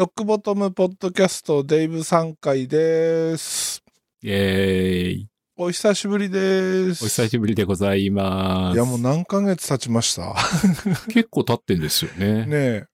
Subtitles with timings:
[0.00, 3.84] ロックボトムポッドキャストデイブさん回です。
[4.22, 5.28] イェーイ。
[5.58, 7.04] お久しぶりです。
[7.04, 8.76] お久しぶりでございます。
[8.76, 10.34] いやもう何ヶ月経ちました
[11.12, 12.46] 結構経ってんですよね。
[12.46, 12.84] ねえ。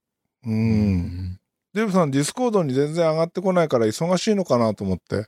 [0.46, 0.48] う。。
[0.48, 1.38] うん
[1.74, 5.26] デイブさんディスコードに全然上がってこないから忙しいのかなと思って。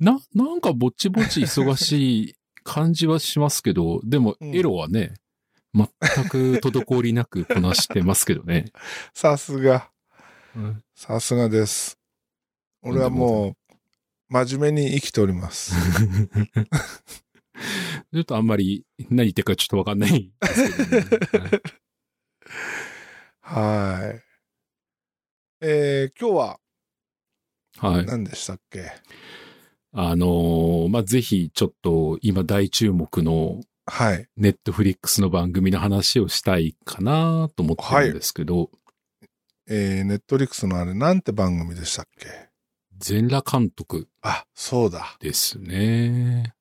[0.00, 2.34] な、なんかぼちぼち忙しい
[2.64, 5.12] 感じはしますけど、 でもうんエロはね、
[5.74, 5.88] 全
[6.30, 8.72] く滞りなくこなしてますけどね。
[9.12, 9.90] さすが。
[10.56, 11.98] うんさすがです。
[12.82, 13.74] 俺はもう、
[14.28, 15.74] 真面目に生きております。
[18.12, 20.30] ちょっとあんまり何言ってるかちょっとわかんないね、
[23.40, 24.22] はい。
[25.60, 26.60] えー、今日は
[27.78, 27.94] はい。
[27.96, 28.06] はい。
[28.06, 28.90] 何でしたっけ？
[29.92, 34.28] あのーまあ、ぜひちょっと今大注目のはい。
[34.36, 38.70] ネットフリックスの番組の話をしたいかなと思ってるんですけど、
[39.70, 42.26] えー、ネットリックスのあれ、なんて番組でしたっけ？
[42.98, 45.16] 全裸監督あ、そうだ。
[45.20, 46.54] ですね。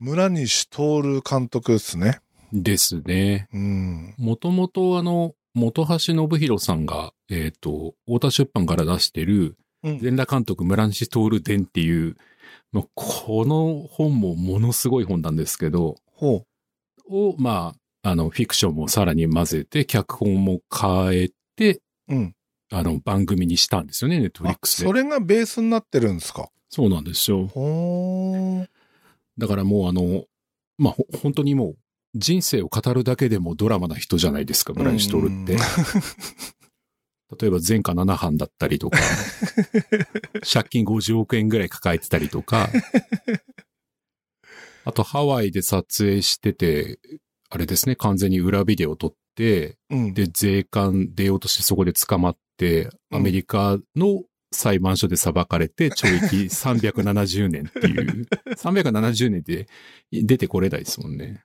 [0.00, 2.20] 村西徹監督ですね。
[2.52, 3.48] ですね。
[3.52, 4.14] うん。
[4.18, 12.16] もともとあの、元橋信弘さんが、えっ、と、太田出版から出してる、うん全裸監督村西徹伝っていう、
[12.72, 16.44] まあこの本もものすごい本なんですけど、ほ
[17.08, 21.34] を、まあ、あの、フィクションもさらに混ぜて、脚本も変えて、
[21.70, 21.82] う。
[22.08, 22.34] うん。
[22.70, 24.86] あの、番組にしたんですよね、ネットフリッあ、クスで。
[24.86, 26.50] それがベースになってるんですか？
[26.70, 27.46] そうなんですよ。
[27.46, 28.68] ほー。
[29.38, 30.24] だからもうあの、
[30.76, 31.76] まあ、ほ本当にもう、
[32.14, 35.56] 人生を語るだけでもドラマな人じゃないですか、村西徹って。
[37.40, 38.98] 例えば前科7犯だったりとか、
[40.50, 42.70] 借金50億円ぐらい抱えてたりとか、
[44.84, 46.98] あとハワイで撮影してて、
[47.50, 50.14] あれですね、完全に裏ビデオ撮って、うん。
[50.14, 58.26] で、税関出ようとしてそこで捕まって、うんアメリカの裁判所で裁かれて、懲役370年っていう、
[58.58, 59.68] 370年で
[60.10, 61.44] 出てこれないですもんね。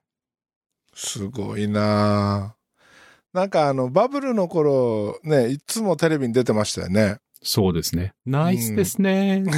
[0.96, 7.18] すごいなぁなんかあの、バブルの頃、ね、いつもテレビに出てましたよね。
[7.44, 8.14] そうですね。
[8.26, 9.44] ナイスですね。
[9.46, 9.58] とか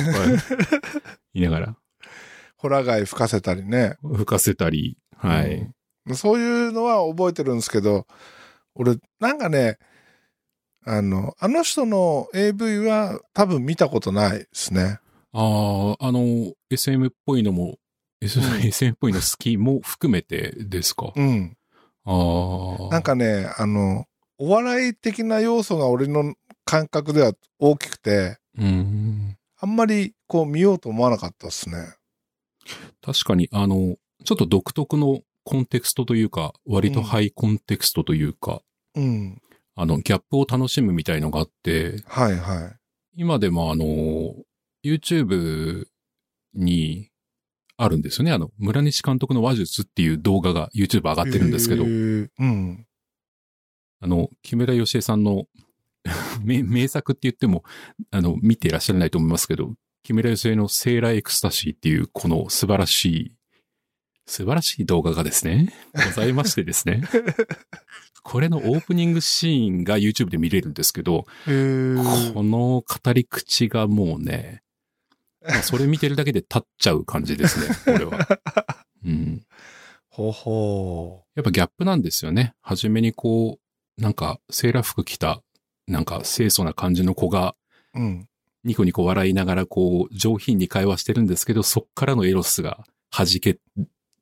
[1.33, 1.77] 言いながら、
[2.57, 3.95] ホラ貝吹かせたりね。
[4.01, 5.55] 吹かせたり、はい。
[5.55, 5.74] うん
[6.13, 8.05] そういうのは覚えてるんですけど、
[8.75, 9.77] 俺、なんかね、
[10.85, 14.99] あの、あの人の AV は多分見たことないですね。
[15.33, 17.77] ああ、あの、SM っぽいのも、
[18.21, 21.57] SM っぽいの好きも含めてですか、うん。
[22.05, 22.89] ああ。
[22.89, 24.05] なんかね、あの、
[24.37, 26.35] お笑い的な要素が俺の
[26.65, 29.37] 感覚では大きくて、うん。
[29.57, 31.95] あんまりこう見ようと思わなかったですね。
[33.01, 38.61] 確かに、あの、ちょっと独特のコンテクストというか、割とハイコンテクストというか、
[38.95, 39.41] うん。
[39.75, 42.57] あの、ギャップを楽しむみたいのがあって、はいはい。
[43.15, 43.85] 今今でもあの、
[44.83, 45.85] YouTube
[46.53, 47.09] に
[47.77, 48.31] あるんですよね。
[48.31, 52.87] あの、村西監督の話術っていう動画が YouTube 上がってるんですけどへ、ーうん。
[54.01, 55.45] あの、木村義恵さんの
[56.43, 57.63] 名名作って言っても、
[58.11, 59.73] あの、見ていらっしゃらないと思いますけど、
[60.03, 63.34] 木村義恵のセーラーエクスタシーっていう、この素晴らしい、
[64.25, 67.03] 素晴らしい動画がですね、ございましてですね。
[68.23, 74.63] これのオープニングシーンが YouTube で見れるんですけど、この語り口がもうね、
[75.47, 78.27] まあそれ見てるだけで立っちゃう感じですね、これは。
[79.05, 79.45] うん。
[80.09, 82.55] ほほやっぱギャップなんですよね。
[82.61, 85.43] はじめにこう、なんか、セーラー服着た、
[85.87, 87.55] なんか、清楚な感じの子が、
[87.93, 87.99] う。
[87.99, 88.27] うん。
[88.63, 93.59] ニコニコ笑いながら、こう、上品に会話してるんですけど、そっからのエロスが弾け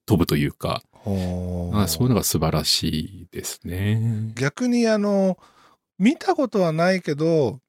[0.05, 2.87] 飛ぶというか、ほあそういうのが素晴らし
[3.23, 4.31] いですね。
[4.35, 5.37] 逆にあの、
[5.99, 7.59] 見たことはないけど、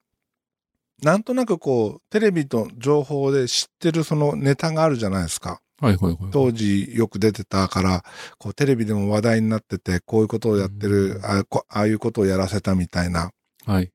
[1.03, 5.59] なんとなくこう、テレビの情報で知ってるそのネタがあるじゃないですか。
[5.81, 6.17] はいはいはい。
[6.31, 8.03] 当時よく出てたから、
[8.37, 13.31] こうテレビでも話題になってて、こういうことをやってる、うんあこああいうことをやらせたみたいな。
[13.65, 13.91] はい。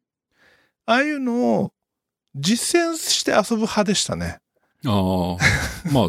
[0.84, 1.72] ああいうのを
[2.34, 4.38] 実践して遊ぶ派でしたね。
[4.86, 6.08] ああ、まあ、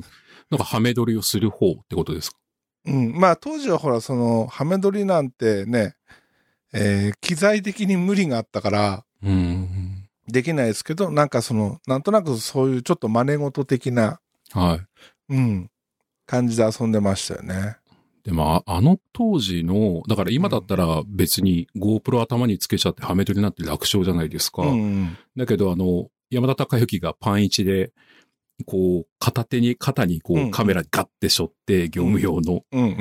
[0.51, 2.37] なんか、ハメ撮りをする方ってことですか？
[2.85, 3.13] うん。
[3.13, 5.95] まあ当時はほら、その、ハメ撮りなんてね、
[6.73, 10.07] えー機材的に無理があったから、うん。
[10.27, 14.19] できないですけど、なんかその、なんとなくそういうちょっと真似事的な、
[14.51, 14.79] は
[15.29, 15.33] い。
[15.33, 15.69] うん、
[16.25, 17.77] 感じで遊んでましたよね。
[18.23, 24.61] でも、ああの当時の、だから今だったら別に GoPro 頭につけちゃってハメ撮りなんて楽勝じゃないですか。
[24.63, 25.17] うん。
[25.35, 27.91] だけど、あの、山田孝之がパン1で、
[28.65, 32.63] こう、片手に、肩にこうカメラガッて背負って、業務用の。
[32.71, 32.97] うん。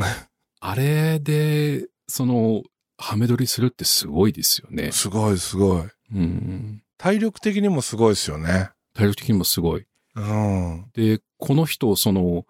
[0.61, 2.63] あれで、その、
[2.99, 4.93] ハメ撮りするってすごいですよね。
[4.93, 5.85] すごいすごい。
[6.15, 6.83] うん。
[6.99, 8.71] 体力的にもすごいですよね。
[8.95, 9.87] 体力的にもすごい。
[10.15, 10.91] うん。
[10.95, 12.45] で、この人、その、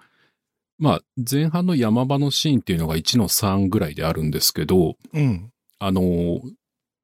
[0.79, 1.01] まあ、
[1.31, 5.53] 前半の山場のシーンっていうのが1の3ぐらいであるんですけど、うん。
[5.79, 6.41] あの、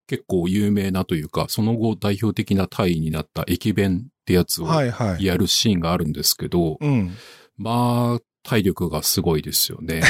[0.08, 5.24] 結構有名なというか、その後代表的な隊員になった駅弁ってやつをはいはい。
[5.24, 7.12] やるシーンがあるんですけど、うん。
[7.56, 10.02] まあ、体力がすごいですよね。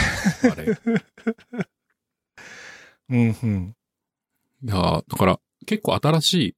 [0.50, 0.78] あれ。
[3.10, 3.76] うんうん。
[4.64, 6.56] いや、だから結構新しい、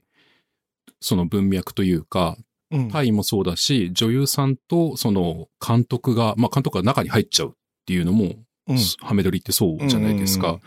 [1.00, 2.38] その文脈というか、
[2.70, 2.90] うん。
[2.90, 7.52] タイもそうだし、女優さんとその監督が、まあ監督が中に入っちゃうっ
[7.86, 8.36] ていうのも、
[8.68, 8.78] うん。
[9.00, 10.46] ハメ撮りってそうじゃないですか。
[10.48, 10.62] うんうんうん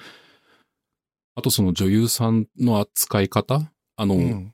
[1.34, 4.54] あとその女優さんの扱い方あの、うん。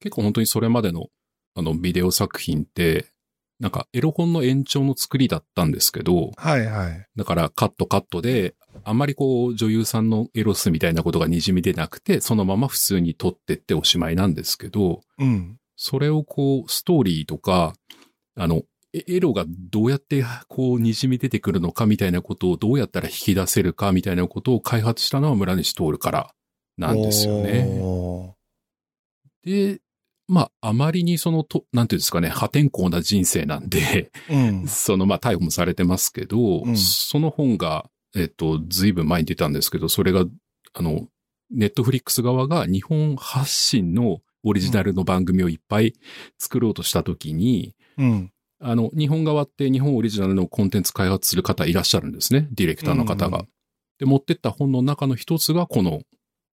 [0.00, 1.06] 結構本当にそれまでの
[1.54, 3.06] あのビデオ作品って、
[3.60, 7.06] なんかエロ本の延長の作りだったんですけど、はいはい。
[7.16, 15.56] だからカットカットで、あんまりこう女優さんのエロスみたいなことが滲み出なくて、そのまま普通に撮ってっておしまいなんですけど、うん。
[15.76, 17.74] それをこうストーリーとか、
[18.36, 18.62] あの、
[18.92, 26.30] エエロがどうやってこう滲み出てくるのかみたいなことをどうやったら引き出せるかみたいなことを開発したのは村西徹から
[26.78, 27.66] なんですよね。
[27.80, 28.34] お
[29.42, 29.80] で、
[30.26, 34.60] まあ、あまりにそのと、なんていうんですかね、破天荒な人生なんで、ー。
[34.60, 34.68] うん。
[34.68, 40.24] その、まあ、逮捕もされてますけど、うんその本が、えっと、ずいぶん前に出たんですけど、それが、
[40.72, 41.08] あの、
[41.50, 45.94] ネットフリックス側が日本発信のオリジナルの番組をいっぱい
[46.38, 48.30] 作ろうとしたときに、うん。
[48.60, 52.48] あの、日本側って日本オリジナルのコンテンツ開発する方いらっしゃるんですね。
[52.52, 53.40] ディレクターの方が。
[53.40, 53.48] うん
[53.98, 56.02] で、持ってった本の中の一つがこの、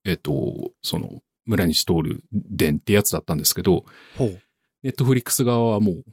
[0.05, 1.93] えっと、その、村西徹
[2.33, 3.85] 伝ってやつだったんですけど。
[4.83, 6.03] ネットフリックス側はもう、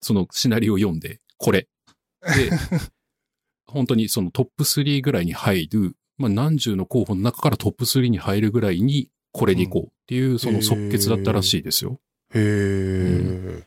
[0.00, 1.68] そのシナリオを読んで、これ。
[2.22, 2.50] で、
[3.66, 12.00] 本当にそのトップ3ぐらいに入る、まあ何十の候補の中からトップ3に入るぐらいに、これに行こうっていう、その即決だったらしいですよ。
[12.32, 13.66] へえ。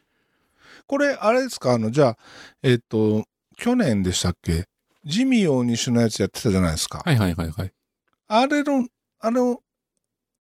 [0.88, 1.74] これ、あれですか？
[1.74, 2.18] あの、じゃあ、
[2.64, 3.26] えっ、と、
[3.56, 4.66] 去年でしたっけ？
[5.06, 7.04] ジミー大西のやつやってたじゃないですか。
[7.06, 7.72] はいはいはいはい。
[8.28, 8.88] あれの、
[9.20, 9.62] あの、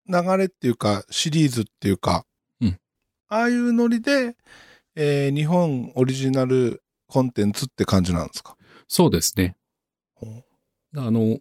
[0.08, 2.24] 流れっていうか、シリーズっていうか、
[2.60, 2.78] うん。
[3.28, 4.36] ああいうノリで、
[4.94, 8.56] えー日本オリジナルコンテンツって感じなんですか？
[8.88, 9.56] そうですね。
[10.96, 11.38] あの、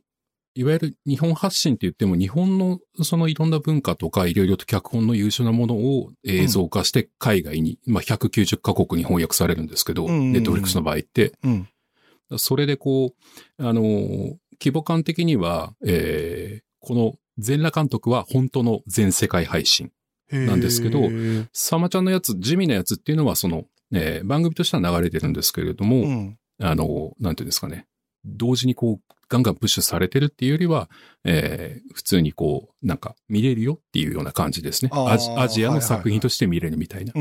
[0.54, 10.32] いわゆる日本発信って言っても日本のそのいろんな文化とかいろいろと脚本の優秀なものを映像化して海外に、まあ190カ国に翻訳されるんですけど、うんうんうん。
[10.34, 11.70] ネットフリックスの場合って、うん。
[12.38, 13.14] それでこ
[13.60, 19.92] う、あの、規模感的には、えーこの全裸監督は本当の全世界配信。
[20.30, 21.00] なんですけど
[21.54, 26.38] サマちゃんのやつ、地味なやつっていうのはその、えー番組としては流れてるんですけれども、うん。
[26.62, 27.86] あの、なんていうんですかね。
[28.26, 30.90] 同時にこう、ガンガンプッシュされてるっていうよりは、
[31.24, 34.92] えー普通にこう、なんか見れるよっていうような感じですね。
[34.94, 37.14] アジアジアの作品として見れるみたいな。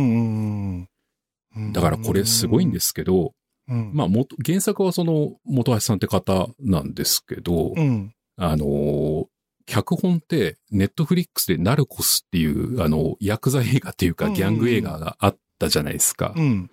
[1.72, 3.32] だからこれすごいんですすけど、
[3.68, 3.90] うん。
[3.94, 8.12] まあ元、原作はその、元橋さんって方なんですけど、うん。
[8.36, 9.26] あのー
[9.66, 16.32] 脚本って、ネットフリックスでナルコスっていう、あの、ヤクザ映画っていうか、ギャング映画があったじゃないですか。
[16.36, 16.70] うん。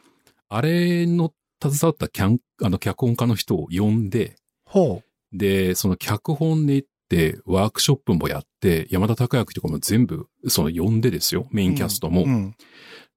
[0.49, 4.35] あれの携わったキャン、あの、脚本家の人を呼んで、
[4.65, 5.01] ほ
[5.31, 12.23] で、その脚本で行って、ワークショップもやって、山田孝之とかも全部、その呼んでですよ、メインキャストも。
[12.23, 12.25] う。
[12.25, 12.55] うん。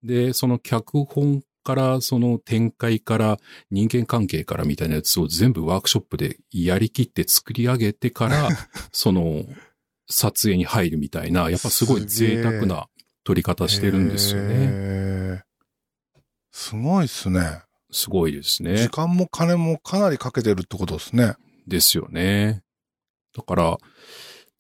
[0.03, 3.39] で、その脚本から、その展開から、
[3.71, 8.49] 人間関係からみたいなやつを全部ワークショップでやりきって作り上げてから、
[8.93, 9.45] その、
[10.09, 12.87] 撮影に入るみたいな、やっぱすごい贅沢な
[13.25, 15.43] 撮り方してるんですよね。
[16.53, 17.61] すごいっすね。
[17.91, 18.89] すごいです時ね。
[18.91, 21.35] 間も金もかなりかけてるってことですね。
[21.67, 22.63] ですよね。
[23.37, 23.79] だから、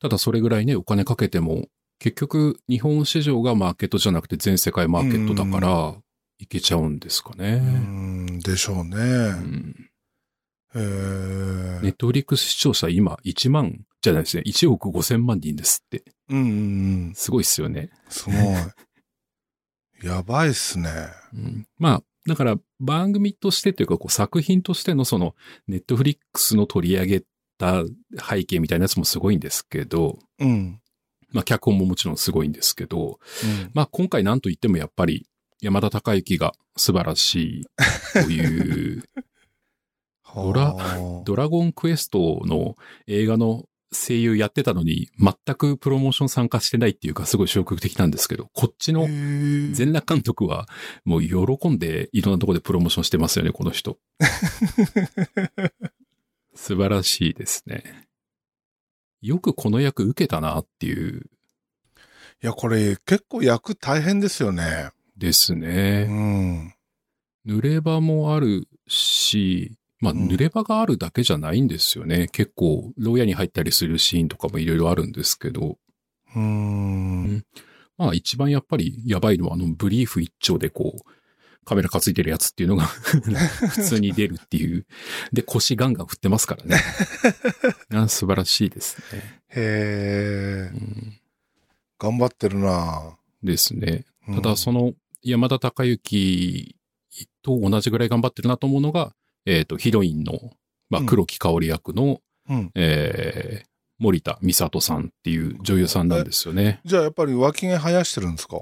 [0.00, 1.66] ただそれぐらいね、お金かけても、
[1.98, 5.94] 結局、日本市場がマーケットじゃなくて全世界マーケットだから、
[6.38, 7.58] いけちゃうんですかうね。
[7.58, 8.96] ん、でしょうね。
[8.96, 9.00] う
[9.36, 9.85] ん
[10.76, 14.42] ネットフリックス視聴者今1万じゃないですね。
[14.46, 16.04] 1億5千万人ですって。
[16.28, 16.50] うんうんう
[17.10, 17.12] ん。
[17.14, 17.90] すごいっすよね。
[18.08, 18.36] すごい。
[20.06, 20.90] やばいっすね。
[21.34, 25.34] うんまあ、だから番組としてというかこう作品としてのその
[25.66, 27.22] ネットフリックスの取り上げ
[27.58, 27.82] た
[28.28, 30.80] 背景みたいなやつもすごいんですけど、うん。
[31.32, 35.26] まあ脚本ももちろんすごいんですけど、うんまあ今回なんと言ってもやっぱり
[35.60, 37.64] 山田孝之が素晴らしい
[38.12, 39.02] という、
[40.34, 50.66] ドラはあドラゴンクエストの映画の声優やってたのに全くプロモーション参加してないっていうかすごい消極的なんですけど、こっちの全裸監督は
[51.04, 53.98] もう喜んでいろんなところでプロモーションしてますよね、この人。
[56.54, 58.06] 素晴らしいですね。
[59.22, 61.26] よくこの役受けたなっていう。
[62.42, 64.90] いや、これ結構役大変ですよね。
[65.16, 66.04] ですうね。
[66.04, 66.74] ん。
[67.46, 72.28] 濡れ場もあるし、まあ、うん濡れ場があるだけじゃないんですよね。
[72.32, 75.78] 結構、牢屋に入ったりするシーンとかもいろいろあるんですけど、
[76.34, 77.44] うーん。
[77.96, 81.00] まあ一番やっぱりやばいのはあのブリーフ一丁でこう、
[81.64, 82.84] カメラ担いでるやつっていうのが
[83.70, 84.86] 普通に出るっていう。
[85.32, 86.76] で、腰ガンガン振ってますからね。
[87.92, 89.40] あ素晴らしいですね。
[89.48, 90.76] へえう。
[90.76, 91.20] ん
[91.98, 94.04] 頑張ってるなですね。
[94.28, 96.76] うんただその山田孝之
[97.42, 99.12] と同じぐらい頑張ってるなと思うのが、
[99.46, 100.52] えっ、と、ヒロインの、
[100.90, 102.70] まあうん黒木香織役の、うん。
[102.74, 103.66] えー
[103.98, 106.80] 森田美里さんっていう女優さんなんですよね。
[106.84, 108.60] じゃあやっぱり脇毛生やしてるんですか？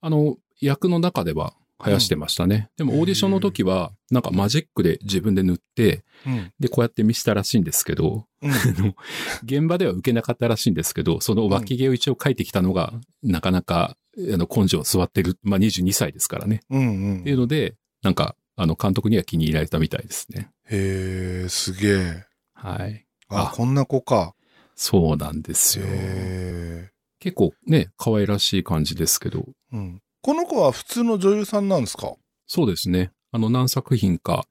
[0.00, 2.68] あの、役の中では生やしてましたね。
[2.76, 6.52] でもオーディションの時は、なんかマジックで自分で塗って、うん。
[6.58, 8.50] で、こうやって見せたらしいんですけど、うん。
[9.46, 16.62] 現場では受けなかったらしいんですけど、その脇毛を一応描いてきたのが、なかなか、あの、根性座ってる、まあ、22歳ですからね。
[16.68, 17.20] うんうん。
[17.20, 20.50] っていうので、なんか、あの、監督には気に入られたみたいですね。
[20.68, 22.24] へえ、すげえ。
[22.54, 23.06] はい。
[23.28, 24.34] あ、あこんな子か。
[24.74, 25.84] そうなんですよ。
[25.88, 29.76] へ結構ね、可愛らしい感じですけど、え。
[29.76, 30.02] うん。
[30.22, 32.14] この子は普通の女優さんなんですか？
[32.48, 33.12] そうですね。
[33.30, 34.44] あの、何作品か、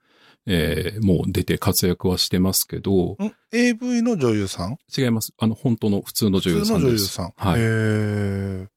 [0.46, 3.18] えーもう出て活躍はしてますけど、ん
[3.52, 4.78] ?AV の女優さん？
[4.98, 5.34] 違います。
[5.38, 6.98] あの、本当の普通の女優普通のさんです。
[6.98, 7.34] 女優さん。
[7.36, 8.68] はいへえ。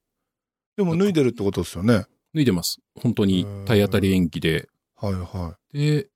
[0.76, 2.06] でも脱いでるってことですよね。
[2.34, 2.80] 脱いでます。
[3.00, 4.68] 本当に体当たり演技で。
[5.00, 6.08] はいはで、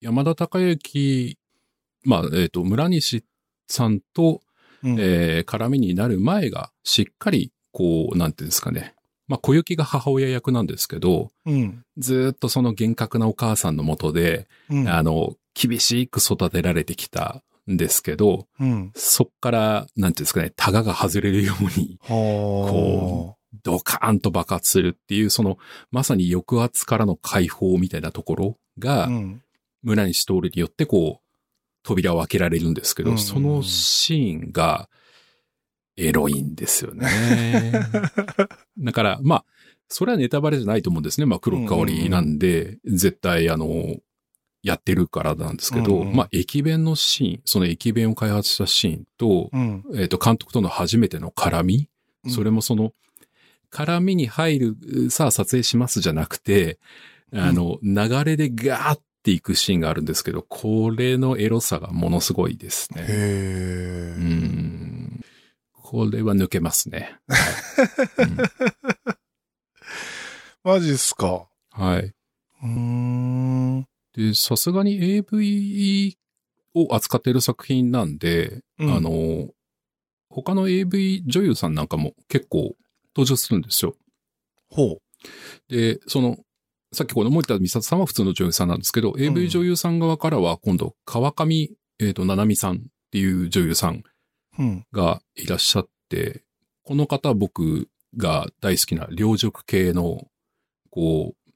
[0.00, 1.38] 山田孝之、
[2.04, 3.24] まあ、えっ、と、村西
[3.66, 4.40] さんと、
[4.84, 4.88] い。
[4.90, 8.94] うんえー絡みになる前が、しっかり、こう、なんていうんですかね。
[9.26, 11.82] まあ、小雪が母親役なんですけど、うん。
[11.98, 14.88] ずーっとその厳格なお母さんのもとで、うん。
[14.88, 18.92] あの、厳しく育てられてきたんですけど、うん。
[18.94, 25.58] そっから、なんていうんですかね、タガが外れるように、はこドカーンと爆発するっていう、その、
[25.90, 29.06] まさに抑圧からの解放みたいなところが、あ。
[29.08, 29.42] うん。
[29.82, 31.28] 村西徹によってこう、
[31.82, 34.88] 扉を開けられるんですけど、うんそのシーンが、
[35.96, 37.08] エロいんですよね。
[38.78, 39.44] だから、まあ、
[39.88, 41.26] それはネタバレじゃないと思うんですね。
[41.26, 43.96] まあ、黒木香りなんで、絶対、あの、
[44.62, 49.84] やってるからなんですけど、うんうんまあ、駅弁のシーン、その駅弁を開発したシーンと、うん。
[49.96, 52.92] えっ、と、監督との初めての絡み、うんそれもその、
[53.72, 56.78] 絡みに入る、さあ撮影しますじゃなくて、
[57.32, 63.02] あの、流れでガーっていくシーンがあるんですけど、これのエロさがものすごいですね。
[63.02, 64.22] へうえ。
[64.22, 65.20] ん。
[65.72, 67.16] これは抜けますね。
[67.28, 67.36] は
[69.14, 69.18] い
[70.64, 71.48] マジっすか。
[71.76, 72.02] うんはい。
[72.04, 73.86] うーん。
[74.14, 76.18] で、さすがに AV
[76.74, 79.48] を扱っている作品なんで、うんあの、
[80.28, 82.74] 他の AV 女優さんなんかも結構
[83.18, 83.96] 登場するんですよ。
[84.70, 84.98] ほ
[85.68, 86.38] で、その、
[86.92, 92.78] さっきこの森田美里さんは普通の女優さんなんですけど、AV 女優さん側からは今度、川上、えっ、と、七海さんっ
[93.10, 93.96] ていう女優さん
[94.58, 94.62] う。
[94.62, 94.86] うん。
[94.92, 96.44] がいらっしゃって、
[96.84, 100.28] この方は僕が大好きな両辱系の、
[100.90, 101.50] こう、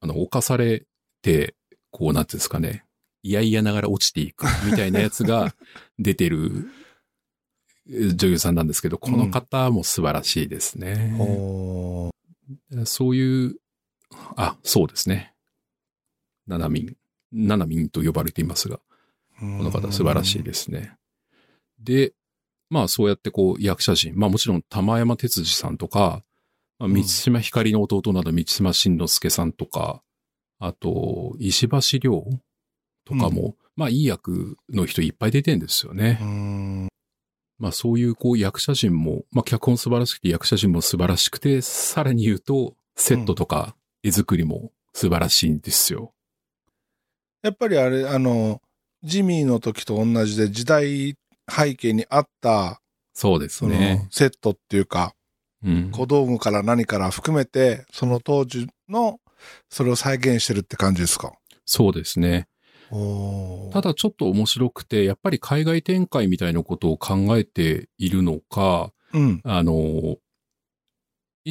[0.00, 0.86] あの、犯され
[1.22, 1.56] て、
[1.90, 2.84] こう、なんていうんですかね、
[3.24, 5.54] いやいやながら落ちていくみたいなやつが
[5.98, 6.81] 出てるえ
[7.86, 11.14] 女優さんなんですけど、この方も素晴らしいですね。
[11.18, 12.10] ほ
[12.84, 13.56] そういう、
[14.36, 15.34] あ、そうですね。
[16.46, 16.96] ナナミン。
[17.32, 18.78] ナナミンと呼ばれていますが、う。
[18.78, 18.84] こ
[19.40, 20.96] この方素晴らしいですね。
[21.80, 22.12] で、
[22.68, 26.22] まあそうやってこう役者陣、まあもちろん玉山哲司さんとか、
[26.78, 30.02] まあ、ん三島ひかりの弟など三島慎之介さんとか、
[30.58, 32.24] あと、石橋亮
[33.04, 36.90] とかも、まあいい役の人いっぱい出てんですよね。
[37.62, 46.12] まあそういうこう役者陣も、まあ脚本素晴らしくて役者陣も素晴らしくて、さらに言うと、セットとか絵作りも素晴らしいんですよ。
[47.40, 48.60] やっぱりあれ、あの、
[49.04, 51.14] ジミーの時と同じで時代
[51.48, 52.80] 背景にあった、
[53.14, 55.14] そうですね。、セットっていうか、
[55.64, 55.90] うん。
[55.92, 59.20] 小道具から何から含めて、その当時の、
[59.70, 61.32] それを再現してるって感じですか？
[61.64, 62.48] そうですね。
[63.72, 69.40] ただちょっと面白くて、やっぱり海外展開みたいなことを考えているのか、うん。
[69.44, 70.18] あの、衣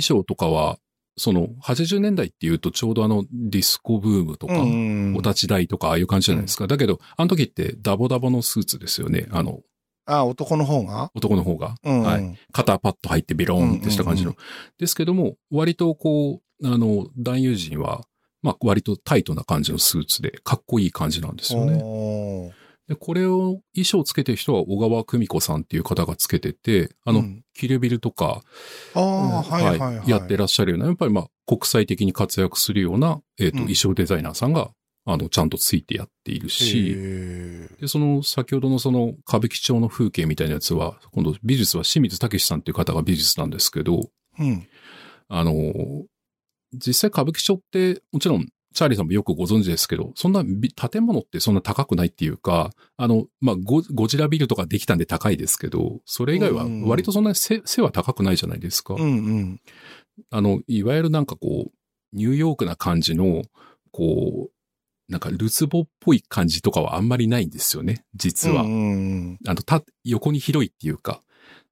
[0.02, 0.78] 装とかは、
[1.18, 6.68] その80年代っていうとちょうどあのディスコブームとか、うんお立ち台とかああいう感じじゃないですか。
[6.68, 9.28] だけど、あの時ってダボダボのスーツですよね。
[9.32, 9.60] あの、
[10.06, 11.12] あ、男の方が？
[11.14, 11.76] 男の方が。
[11.84, 12.02] うん。
[12.02, 12.36] はい。
[12.52, 14.32] 肩パッと入ってベローンってした感じの。
[14.32, 14.36] うん
[14.78, 18.06] ですけども、割とこう、あの、男優陣は、
[18.42, 22.54] まあ割とタイトな感じのスーツで、かっこいい感じなんですよね。
[22.88, 28.42] で、これを衣装をつけてる人は小川久美子さんっていう方がつけてて、あの、うんキルビルとか、
[28.96, 30.10] ああ、はいはいはい。
[30.10, 34.72] やってらっしゃるような、やっぱりまあ、国際的に活躍するような、えっ、と、うん衣装デザイナーさんが、
[35.06, 44.08] あの、ちゃんとついてやっているし、へで、その、先ほどのその、歌舞伎町の風景みたいなやつは、今度、美術は清水武さんっていう方が美術なんですけど、ー
[44.40, 44.68] うん。
[45.28, 45.52] あの、
[46.74, 58.94] 実際歌舞伎町って、もちろん、チャーリーさんもよくご存知ですけど、そんなび建物ってそんな高くないっていうか、あの、まあ、ゴゴジラビルとかできたんで高いですけど、それ以外はうん割とそんなに背背は高くないじゃないですか。
[58.94, 59.62] うんうん。
[60.30, 61.72] あの、いわゆるなんかこう、
[62.14, 63.44] ニューヨークな感じの、
[63.92, 68.64] こう、なんかルツボっぽい感じとかはあんまりないんですよね、実は。
[68.64, 68.96] うんう
[69.34, 71.22] んあの、た、横に広いっていうか。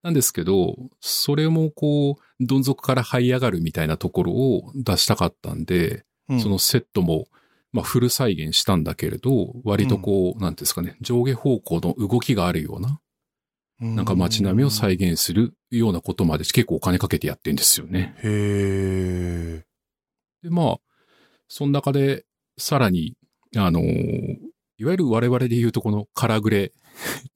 [0.01, 6.39] なんですけど、それもこう、どん底から這い上がるみたいなところを出したかったんで、うん。
[6.39, 7.27] そのセットも、
[7.72, 13.00] まあ、フル再現したんだけれど、割とこう、なんですかね、上下方向の動きがあるような、
[13.82, 18.15] うん、なんか街並みを再現するようなことまで結構お金かけてやってんですよね。
[18.24, 19.65] へえ。
[20.44, 20.77] で、まあ、
[21.48, 22.25] その中で、
[22.58, 23.15] さらに、
[23.56, 24.49] あのー
[24.79, 26.71] いわゆる我々で言うとこのカラグレ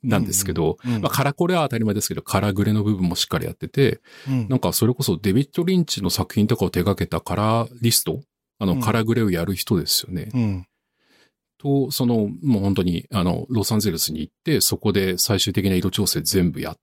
[0.01, 0.95] なんですけど、うん。
[0.95, 1.01] うん。
[1.01, 4.47] まあ、カラコレは当たり前ですけど、カラグレの部分もしっかりやってて、うん。
[4.49, 8.21] なんかそれこそデビッド・リンチの作品とかを手掛けたカラーリスト
[8.59, 8.81] あの、うん。
[8.81, 10.29] カラグレをやる人ですよね。
[10.33, 10.67] うん。
[11.57, 16.77] と、その、もう本当に、あの、ロサンゼルスに行って、そこで最終的な色調整全部やって。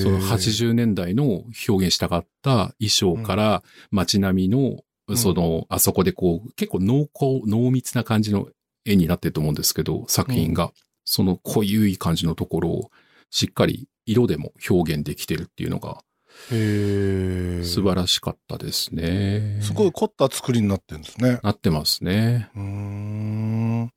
[0.00, 4.82] その80年代の表現したかった衣装から街並みの、
[5.12, 5.16] ん。
[5.16, 8.48] その、あそこでこう、結構濃厚、濃密な感じの
[8.86, 10.72] 絵になってると思うんですけど、作品が、
[11.04, 12.90] その濃ゆい感じのところを
[13.30, 16.02] しっかり色でも表現できてるっていうのが
[16.50, 17.64] へえ。
[17.64, 19.58] 素晴らしかったですね。
[19.62, 21.40] すごい凝った作りになってるんですね。
[21.42, 22.50] なってますね。
[22.54, 23.92] うーん。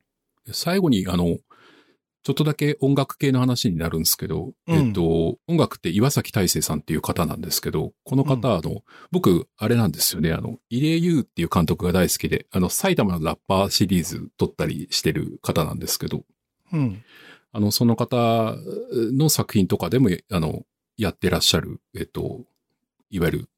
[0.51, 1.37] 最後に、あの、
[2.21, 16.25] ちょっとだけ音楽系の話になるんですけど、うんえっと、音楽って岩崎大成さんっていう方なんですけど、この方、あの、僕、あれなんですよね、あの、入江優っていう監督が大好きで、あの、埼玉のラッパーシリーズ撮ったりしてる方なんですけど、
[16.73, 17.03] うん。
[17.51, 18.55] あの、その方
[18.93, 20.63] の作品とかでも、あの、
[20.97, 22.41] やってらっしゃる、えっと、
[23.09, 23.49] いわゆる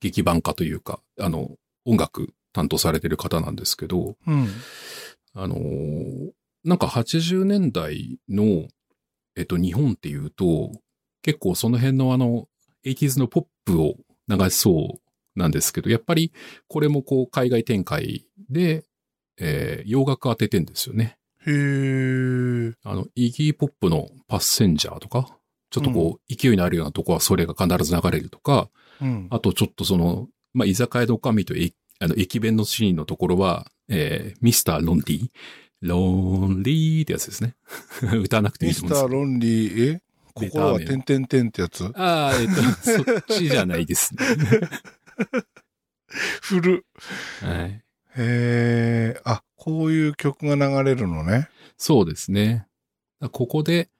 [0.00, 4.48] 劇版家というか、あの、音楽担当されてる方なんですけど、うん。
[5.32, 6.30] あのー
[6.64, 8.68] なんか80年代の、
[9.36, 10.72] えっと、日本っていうと、
[11.22, 12.48] 結構その辺のあの、
[12.84, 13.94] 80s のポップを
[14.28, 16.32] 流しそうなんですけど、やっぱり
[16.68, 18.84] これもこう海外展開で、
[19.38, 21.18] えー洋楽当ててんですよね。
[21.46, 22.72] へえ。
[22.84, 25.38] あの、イギーポップのパッセンジャーとか、
[25.70, 29.26] ちょっとこう、勢いのあるようなとこはそれが必ず流れるとか、うん。
[29.30, 35.28] あとちょっとその、まあ、居酒屋の女将とえあの駅弁のシーンのところは、えー、ミスター・ロンリー、
[35.84, 37.56] ロンリーってやつですね。
[38.22, 39.82] 歌わなくていいミスター・と思うんですけど。
[39.82, 40.02] ロンリー、え？
[40.32, 41.84] 心は点々点ってやつ？
[41.94, 44.24] ああ、えっと、そっちじゃないですね。
[46.42, 46.84] 古。
[47.40, 47.70] はい。
[47.70, 47.82] へ
[48.16, 49.20] え。
[49.24, 51.48] あ、こういう曲が流れるのね。
[51.76, 52.66] そうですね。
[53.32, 53.90] ここで、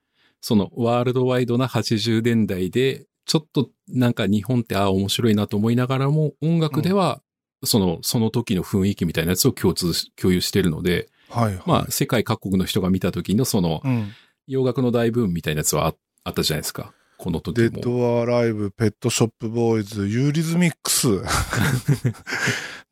[0.41, 7.23] そのワールドワイドな80年代で、ちょっとなんか日本ってああ面白いなと思いながらも、音楽では、
[7.63, 11.63] その、その時の雰囲気みたいなやつを共通し、共有してるので、はいはい。
[11.67, 14.13] まあ、世界各国の人が見た時のその、うん。
[14.47, 15.95] 洋楽の大ブームみたいなやつはあ
[16.25, 16.93] あったじゃないですか。
[17.17, 17.71] この時も。
[17.71, 21.23] デッド・アライブ、ペットショップ・ボーイズ、ユーリズミックス。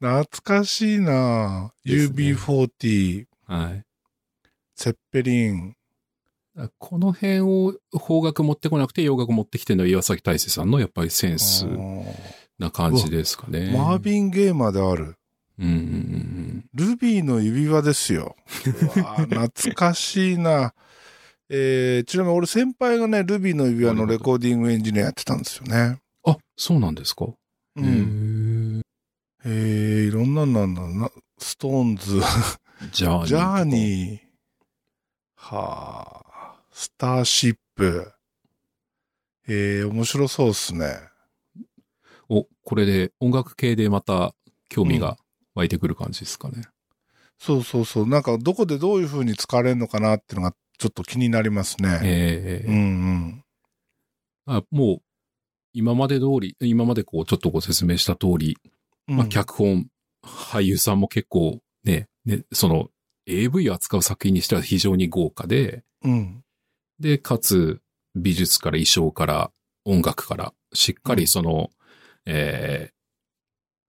[0.01, 3.83] 懐かしいなね UB40、はい。
[4.75, 5.75] セッペリン。
[6.79, 11.67] この辺を邦楽持ってこなくて洋楽持ってきてるのは岩崎大成さんのやっぱりセンス
[12.59, 13.73] な感じですかね。
[13.75, 15.17] マービン・ゲイまである。
[15.59, 18.35] うんうんうんルビーの指輪ですよ。
[18.67, 20.75] うわー懐かしいな。
[21.55, 26.01] えー、ちなみに俺先輩がね、ルビーの指輪のレコーディングエンジニアやってたんですよね。
[26.25, 27.27] あ、そうなんですか？
[27.27, 27.37] う。
[27.77, 28.83] うんん。
[29.45, 31.11] えー、いろんなんなんだな。
[31.39, 32.21] ストーンズ、
[32.93, 33.27] ジャーニーとか。
[33.27, 34.21] ジャーニー、
[35.37, 38.11] はあ、スターシップ。
[39.49, 41.01] えー、面白そうっすね。
[42.31, 44.35] お、これで音楽系でまた
[44.69, 45.19] 興味が
[45.55, 46.63] 湧いてくる感じですかね。
[47.39, 48.09] そうそうそう。
[48.09, 52.01] なんかどこでどういう風に使われるのかなっていうのがちょっと気になりますね。
[52.03, 53.45] ええうんうん。
[54.47, 55.03] あもう、
[55.73, 58.59] 今まで通り、今までこう、ちょっとご説明した通り、
[59.09, 59.87] うんまあ、脚本、
[60.25, 62.91] 俳優さんも結構ね、ね、その
[63.27, 66.45] AV を扱う作品にしては非常に豪華で、うん。
[67.01, 67.81] で、かつ
[68.15, 69.51] 美術から衣装から
[69.85, 71.71] 音楽から、しっかりその、
[72.27, 73.02] えー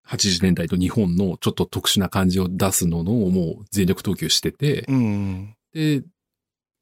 [0.08, 5.56] 80年代と日本のちょっと特殊な感じを出すののをもう全力投球してて、うん。
[5.74, 6.04] で、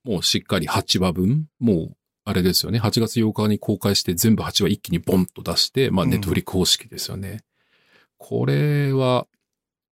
[0.03, 2.79] もうしっかり8話分、もう、あれですよね。
[2.79, 7.41] 8月8日に公開して全部8話一気にボンと出して、まあ、うんネットフリック方式ですよね。
[8.17, 9.27] これは、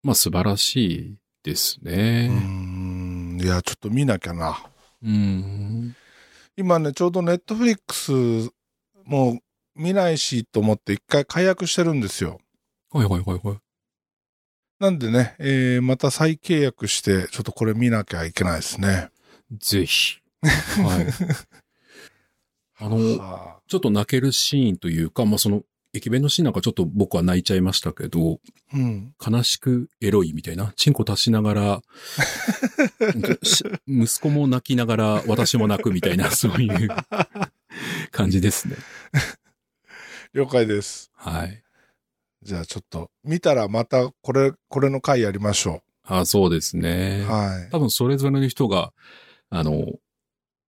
[0.04, 2.28] まあ、素晴らしいですね。
[2.30, 3.40] ん。
[3.42, 4.64] いや、ちょっと見なきゃな。
[5.04, 5.96] うん。
[6.56, 8.12] 今ね、ちょうどネットフリックス
[9.06, 9.40] もう
[9.76, 12.40] 見ないしと思って一回解約してるんですよ。
[12.92, 13.58] はいはいはいはい。
[14.80, 19.10] なんでね、えー、また再契約して、ちょっとこれ見なきゃいけないですね。
[19.52, 20.20] ぜひ。
[20.42, 21.08] はい。
[22.78, 25.62] あの、はあちょっと泣けるシーンというか、まあ、その、
[25.94, 28.40] 駅弁のシーンなんかちょっと僕は泣いちゃいましたけど、
[28.74, 29.14] うん。
[29.24, 31.82] 悲しくエロいみたいな、チンコ足しながら、
[33.44, 36.90] し 息子も泣きながら私も泣くみたいな、 そういう
[38.12, 38.76] 感じですね。
[40.34, 41.12] 了解です。
[41.16, 41.64] はい。
[42.42, 47.32] じゃあちょっと、見たらまたこれ、これの回やりましょあそうですねう。。
[47.32, 47.70] はい。
[47.72, 48.92] 多分それぞれの人が、
[49.50, 49.86] あの、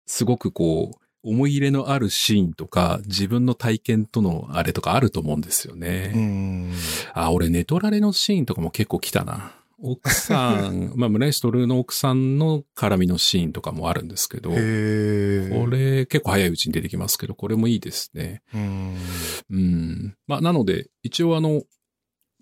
[0.06, 6.12] すごくこう、思い入れのあるシーンとか、自分の体験とのあれとかあると思うんですよね。
[6.16, 6.74] うーん。
[7.14, 9.59] あ、俺ネトラレのシーンとかも結構来たな。
[9.82, 14.50] 奥さん、 まあ、村石徹の奥さんの絡みのシーンとかもあるんですけど。
[14.50, 18.42] これ結構早いうちに出てきますけど、これもいいですね。
[18.54, 18.98] うーん。
[19.50, 20.16] うん。
[20.28, 21.64] まあ、なので、一応あの、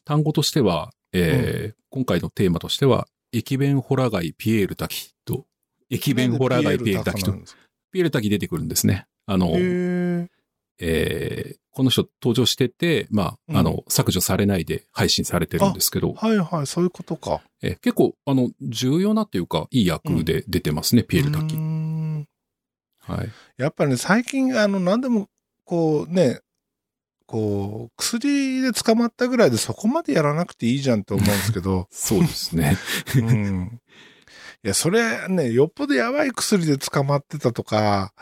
[0.04, 5.46] 単語としては、えー今回のテーマとしては、駅弁ホラガイピエール滝と、
[5.90, 7.32] 駅弁ホラガイピエール滝と、
[7.92, 9.08] ピエール滝出てくるんですね。
[9.26, 9.58] あの、へ
[10.80, 11.52] え。
[11.52, 17.42] えーこの人登場してて、まあ、あの、削除されないで配信されてるんですけど、はいはい、そういうことか。
[17.62, 21.56] えー結構、あの、重要なっていうか、いい役で出てますね、ピエール滝
[23.00, 23.30] はい。
[23.58, 25.30] やっぱりね、最近、あの、何でも、
[25.66, 26.40] こうね、
[27.28, 32.76] こう、薬で捕まったぐらいでそこまでやらなくていいじゃんと思うんですけど、 そうですね。
[33.16, 33.82] うん。
[34.64, 38.14] いや、それね、よっぽどやばい薬で捕まってたとか、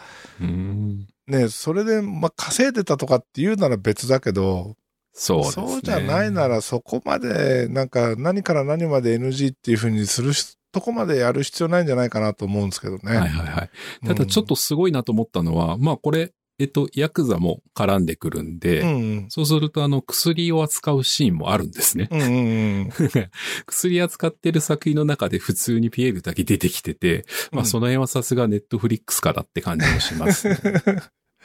[0.41, 1.07] うん。
[1.27, 4.75] ね、それで、まあ、稼いでたとかっていうなら別だけど、
[5.13, 5.51] そうね。
[5.51, 13.15] そうじゃないならそこまで、なんか何から何まで NG っていうふうにするしとこまでやる必要ないんじゃないかなと思うんですけどね。
[13.15, 13.63] はいはいは
[14.03, 14.07] い。
[14.07, 18.91] ただちょっとすごいなと思ったのは、まあこれ、えっと、ヤクザも絡んでくるんで、うん、う
[19.25, 22.07] んそうするとあの薬を扱うシーンもあるんですね。
[22.11, 22.91] うんうんうん。
[23.67, 30.57] 薬扱ってる作品の中で普通にピエールだけ出てきてて、まあその辺はさすがネットフリックスかだって感じもします、ね。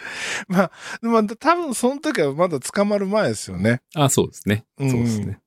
[0.48, 0.70] まあ、
[1.02, 3.82] まあ、多分その時はまだ捕まる前ですよね。
[3.94, 4.64] あ、そうですね。
[4.78, 5.40] うんそうですね。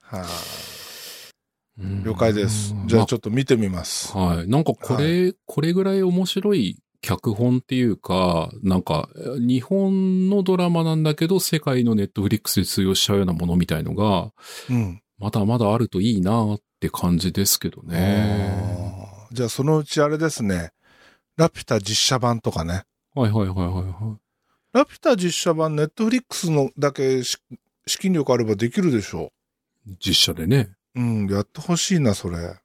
[0.00, 2.74] はい、うん了解です。
[2.86, 4.16] じゃまあちょっと見てみます。
[4.16, 4.48] はい。
[4.48, 14.32] なんかこれ、これぐらい面白い脚本っていうか、なんか、日本のドラマなんだけど、世界のネットフリックスで通用しちゃうようなものみたいのが、
[14.70, 15.02] うん。
[15.18, 18.52] まだまだあるといいなって感じですけどね。
[19.32, 20.70] じゃあそのうちあれですね。
[21.36, 22.84] ラピュタ実写版とかね。
[23.14, 24.18] はいはいはいはいは
[24.72, 27.38] ラピュタ実写版、ネットフリックスのだけし
[27.86, 29.32] 資金力あればできるでしょ
[29.86, 29.96] い。
[30.04, 30.70] 実写でね。
[30.94, 31.00] う。
[31.00, 32.61] うん、やってほしいな、それ。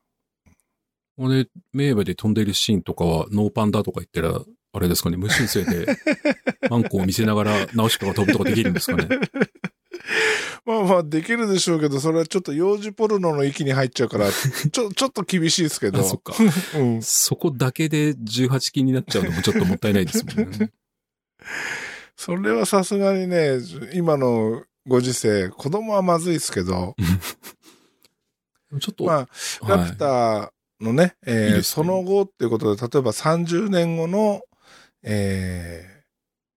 [1.19, 5.87] あれ、名馬で飛んでるシーンとかは、ノーパンだとか言ったら、あれですかね、無修正で、
[6.69, 9.07] マンコを見せながら、ナウシカが飛ぶとかできるんですかね。
[10.65, 14.29] まあまあ、できるでしょうけど、それはちょっと幼児ポルノの域に入っちゃうから、
[14.71, 15.99] ちょ、ちょっと厳しいですけど。
[15.99, 16.33] あ、そっか。
[16.75, 17.01] うん。
[17.01, 20.71] そこだけで18禁になっちゃうのもちょっともったいないですもんね。
[22.15, 23.59] それはさすがにね、
[23.93, 26.95] 今のご時世、子供はまずいですけど、
[28.81, 34.41] ちょっと、まあ、ラピュタのね、えーねその後っていうことで、例えば30年後の、
[35.03, 35.97] えー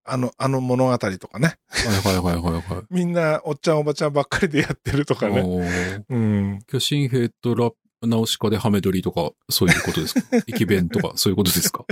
[0.03, 1.55] あの、あの物語とかね。
[1.69, 2.83] はいはいはいはいはい。
[2.89, 6.03] みんなおっちゃんおばちゃんばっかりでやってるとかね。
[6.09, 6.59] うん。
[6.67, 7.69] 巨神兵とラ
[8.01, 10.21] ナウシカでハメ撮りとか、そういうことですか？
[10.47, 11.85] 駅弁とか、そういうことですか？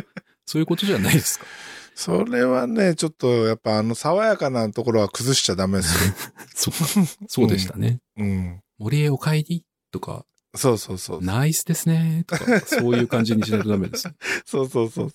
[0.45, 1.45] そういうことじゃないですか？
[1.93, 6.13] それはね、ちょっとやっぱあの爽やかなところは崩しちゃダメですよ。
[6.55, 6.85] そっか。
[7.27, 7.99] そうでしたね。
[8.17, 8.61] うん。
[8.79, 9.65] 森へお帰り？
[9.91, 11.23] とか、そうそうそう。
[11.23, 14.07] ナイスですねとか、そういう感じにしないとダメです。
[14.45, 15.11] そうそうそう。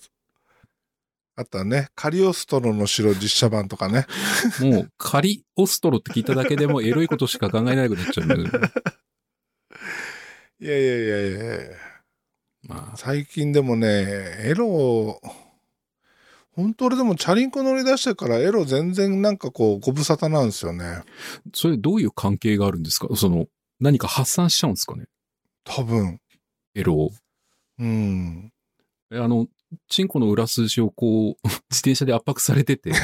[1.37, 4.07] あとはね、カリオストロの城実写版とかね。
[4.61, 8.35] もう、カリオストロって聞いただけでもエロいことしか考えなくなっちゃうんで。
[10.61, 11.77] いやいやいやいやいや
[12.69, 13.89] まあ、最近でもね、
[14.45, 15.21] エロ、
[16.53, 21.03] 本当俺でもチャリンコ乗り出してからエロ全然なんかこうご無沙汰なんですよね。
[21.53, 23.09] それどういう関係があるんですか？
[23.17, 23.49] その、
[23.81, 25.07] 何か発散しちゃうんですかね？
[25.65, 26.21] 多分。
[26.75, 27.11] エロを。
[27.79, 28.53] うん。
[29.11, 29.47] えあの、
[29.89, 31.35] チンコの裏筋をこう、
[31.71, 32.95] 自転車で圧迫されてて、あ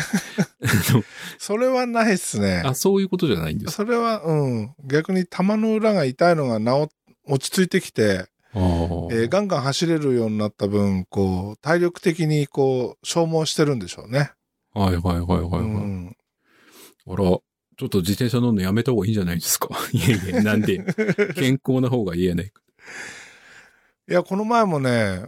[1.39, 2.71] それはないっすねの。
[2.71, 3.73] あ、そういうことじゃないんですか？
[3.73, 4.75] それは、うん。
[4.87, 14.33] 逆に玉の裏が痛いのが治っ、落ち着いてきて、えーガンガン走れるようになった分、こう、体力的にこう、消耗してるんでしょうね。
[14.75, 16.17] はいはいはいはい、はいうん。
[17.07, 17.39] あら、
[17.81, 19.69] ちょっと自転車乗るのやめた方がいいんじゃないですか？
[19.93, 20.85] いえいえ、なんで、
[21.35, 22.61] 健康な方がいいやないか。
[24.07, 25.25] いや、この前もね、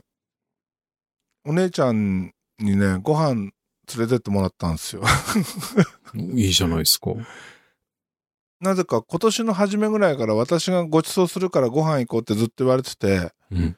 [1.46, 3.52] お姉ちゃんにね、ご飯
[3.96, 5.02] 連れてってもらったんですよ。
[6.14, 7.12] いいじゃないですか。
[8.60, 13.76] なぜか今年の初めぐらいから私がご馳走するからご飯行こうってずっと言われてて、うん。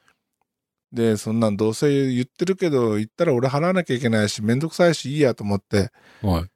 [0.91, 6.49] で、そんなんどうせ言ってるけど、言ったら俺払わなきゃいけないし、めんどくさいしいいやと思って、はい。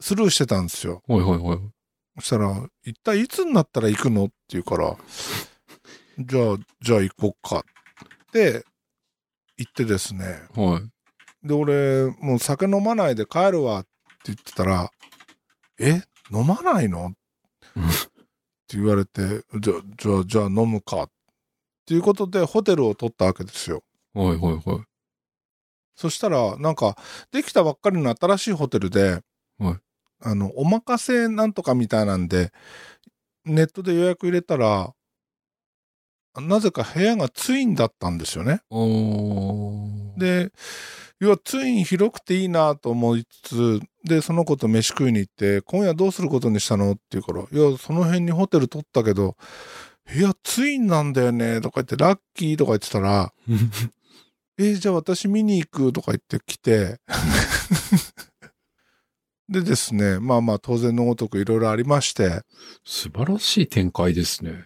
[0.00, 1.02] スルーしてたんですよ。
[1.06, 1.58] はいはいはい。
[2.18, 4.24] そしたら、一体いつになったら行くの？
[4.24, 4.96] って言うから、
[6.18, 7.62] じゃあ、じゃあ行こっかっ
[8.32, 8.64] て
[9.56, 10.42] 言ってですね。
[10.54, 10.80] は
[11.42, 11.46] い。
[11.46, 13.88] で、俺、もう酒飲まないで帰るわって
[14.26, 14.90] 言ってたら、
[15.78, 16.02] え？
[16.32, 17.08] 飲まないの？
[17.08, 17.12] っ
[18.66, 21.02] て言われて、じゃあ、じゃあ、じゃあ飲むか。
[21.04, 21.10] っ
[21.86, 23.82] ていうことで、ホテルを取ったわけですよ。
[24.12, 24.84] はいはいはい。
[25.94, 26.96] そしたら、なんか、
[27.30, 29.22] できたばっかりの新しいホテルで、
[29.58, 29.78] はい
[30.20, 32.52] あの、お任せなんとかみたいなんで、
[33.44, 34.92] ネットで予約入れたら、
[36.38, 38.60] なぜか部屋がツインだったんですよね。
[40.18, 40.50] で、
[41.18, 49.36] 要はツイン広くていいなと思いつつ、で、その子と飯食いに行って、今夜どうすることにしたのって言うから、いや、その辺にホテル取ったけど、
[50.12, 53.32] 部屋ツインなんだよね、とか言って、ラッキーとか言ってたら、
[54.58, 56.98] えーじゃあ私見に行くとか言って来て、
[59.48, 62.42] でですね、まあまあ当然のごとくいろいろありまして、
[62.84, 64.64] 素晴らしい展開ですね。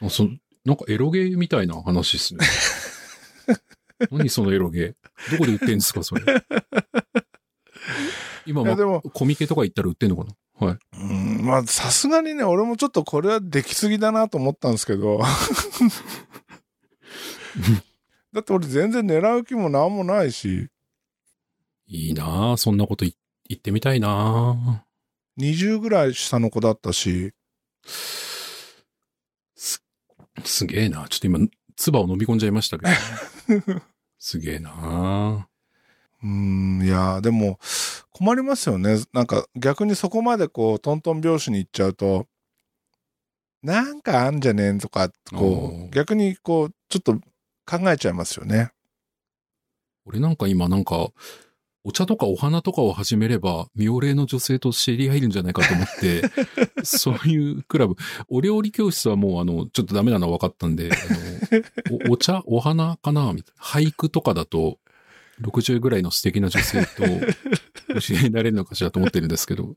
[0.00, 0.28] あそ
[0.64, 2.44] なんかエロゲーみたいな話ですね。
[4.10, 5.32] 何そのエロゲー？
[5.32, 6.22] どこで売ってんですか、それ？
[8.46, 10.66] 今もいやでも、コミケとか行ったら売ってんのかな？
[10.66, 10.78] はい。
[10.94, 15.20] うん、まあさすがにね、俺もちょっとこれはできすぎだなと思ったんですけど、
[18.32, 20.68] だって俺全然狙う気もなんもないし、
[21.86, 23.14] いいなあそんなことい言っ
[23.58, 24.84] てみたいなあ
[25.38, 27.32] 20ぐらい下の子だったし、
[29.56, 29.82] す、
[30.44, 31.06] すげえな。
[31.08, 31.38] ちょっと今、
[31.76, 33.82] 唾を飲み込んじゃいましたけど。
[34.18, 35.48] すげえなあ
[36.22, 37.58] うん、いや、でも
[38.12, 39.02] 困りますよね。
[39.12, 42.28] なんか逆にそこまでこう、トントン拍子に行っちゃうと、
[43.62, 47.14] なんかあんじゃねえんとか、こう、逆にこう、ちょっと
[47.66, 48.70] 考えちゃいますよね。
[50.04, 51.10] 俺なんか今なんか、
[51.84, 56.22] お茶とかお花とかを始めれば、妙齢の女性と知り合えるんじゃないかと思って、
[56.84, 57.96] そういうクラブ、
[58.28, 60.94] お料理教室はもうあの、ちょっとダメなのは分かったんで、あ
[61.92, 62.42] のおお茶？
[62.46, 63.32] お花かな？
[63.32, 63.62] みたいな。
[63.64, 64.78] 俳句とかだと、
[65.40, 69.74] 60ぐらいの素敵な女性と教えられるのかしらと思ってるんですけど、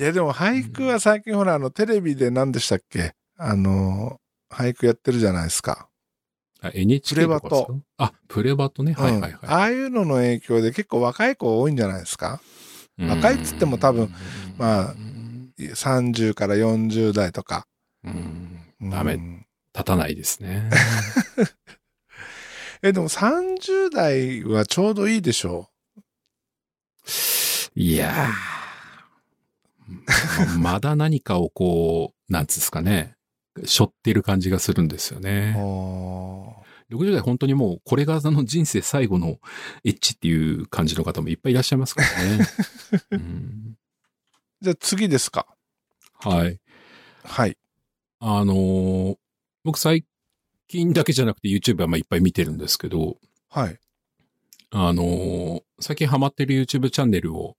[0.00, 3.14] いや、でも俳句は最近ほら、あの、テレビで何でしたっけ？
[3.36, 4.18] あの、
[4.50, 5.87] 俳句やってるじゃないですか。
[6.60, 7.74] あ NHK とかですか？
[7.98, 8.92] あ、プレバトね。
[8.94, 9.36] はいはいうん。
[9.36, 12.40] はああいうのの影響で結構若い子多いんじゃないですか？
[12.98, 13.04] い。
[13.06, 14.12] 若いっつっても多分、
[14.58, 17.66] まあうん、?30 から40代とか。
[18.04, 18.60] うん。
[18.80, 18.90] うん。
[18.90, 19.18] ダメ。
[19.74, 20.68] 立たないですね。
[22.82, 25.68] え、でも30代はちょうどいいでしょ？
[27.76, 33.14] いやー、ま まだ何かをこう、なんつうんですかね、
[33.66, 35.22] 背負ってる感じがするんですよう。
[35.22, 35.54] ね。
[35.58, 36.54] お
[36.90, 39.38] 60代本当にもう、これがあの人生最後の
[39.84, 42.46] エッチっていう感じの方もいっぱいいらっしゃいますからね。
[43.12, 43.74] うん
[44.60, 45.46] じゃあ次ですか。
[46.20, 46.58] はい。
[47.22, 47.56] はい。
[48.20, 49.16] あのー
[49.64, 50.04] 僕最
[50.66, 53.18] 近だけじゃなくて YouTube はまあいっぱい見てるんですけど、
[53.50, 53.78] はい。
[54.70, 57.56] あのー最近ハマってる YouTube チャンネルを、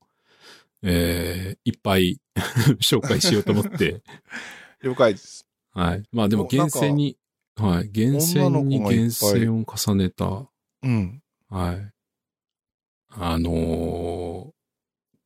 [0.82, 2.20] えーいっぱい
[2.80, 4.02] 紹介しようと思って、
[4.82, 5.46] 了解です。
[5.72, 6.02] はい。
[6.12, 7.16] まあでも厳選に、
[7.56, 7.88] はい。
[7.90, 10.48] 厳選に厳選を重ねた、
[10.82, 11.22] うん。
[11.48, 11.92] はい。
[13.10, 14.50] あのー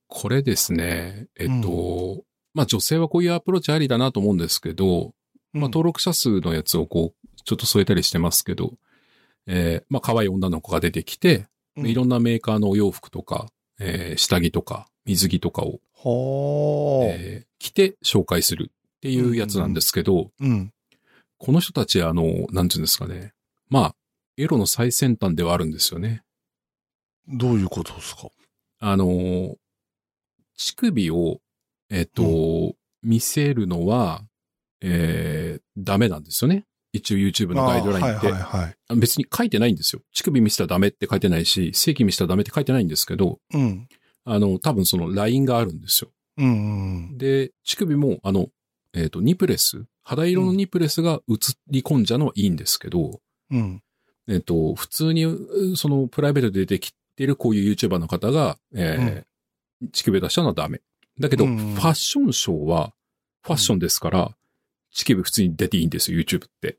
[0.07, 5.13] これですね、えっと、まあ女性はこういうアプローチありだなと思うんですけど、
[5.53, 8.75] まあ登録者数のやつをこう、ちょっと添えたりしてますけど、
[9.49, 13.49] えーまあ可愛い女の子が出てきて、うんいろんなメーカーのお洋服とか、
[13.81, 15.81] えー下着とか、水着とかを。
[17.11, 18.71] えー着て紹介する
[19.05, 20.73] っていうやつなんですけど、うん。
[21.37, 23.35] この人たち、あの、なんていうんですかね。
[23.69, 23.95] まあ、
[24.39, 26.23] エロの最先端ではあるんですよね。
[27.29, 28.29] どういうことですか？
[28.81, 29.57] あの、
[30.57, 31.41] 乳首を、
[31.91, 34.23] えっ、と、見せるのは、
[34.81, 36.65] えーダメなんですよね。
[36.93, 38.31] 一応 YouTube のガイドラインって。
[38.31, 38.97] はいはいはい。
[38.97, 40.01] 別に書いてないんですよ。
[40.13, 43.89] 乳首見せたらダメって書いてないし、正規見せたらダメって書いてないんですけど、うん。
[44.25, 46.11] あの、多分そのラインがあるんですよ。
[46.39, 47.19] うんうん。
[47.19, 48.49] で、乳首も、あの、
[48.95, 53.83] えっ、と、ニプレス、肌色のニプレスが映り込んじゃうのはいいんですけど、うん。
[54.29, 59.27] えっ、と、普通に、うそのプライベートで出てきてるこういう YouTuber の方が、えー
[59.93, 60.81] 乳首出したのはダメ。
[61.21, 62.95] だけど、うんファッションショーは、
[63.43, 64.37] ファッションですから、
[64.93, 66.79] 乳首普通に出ていいんですよ、YouTube って。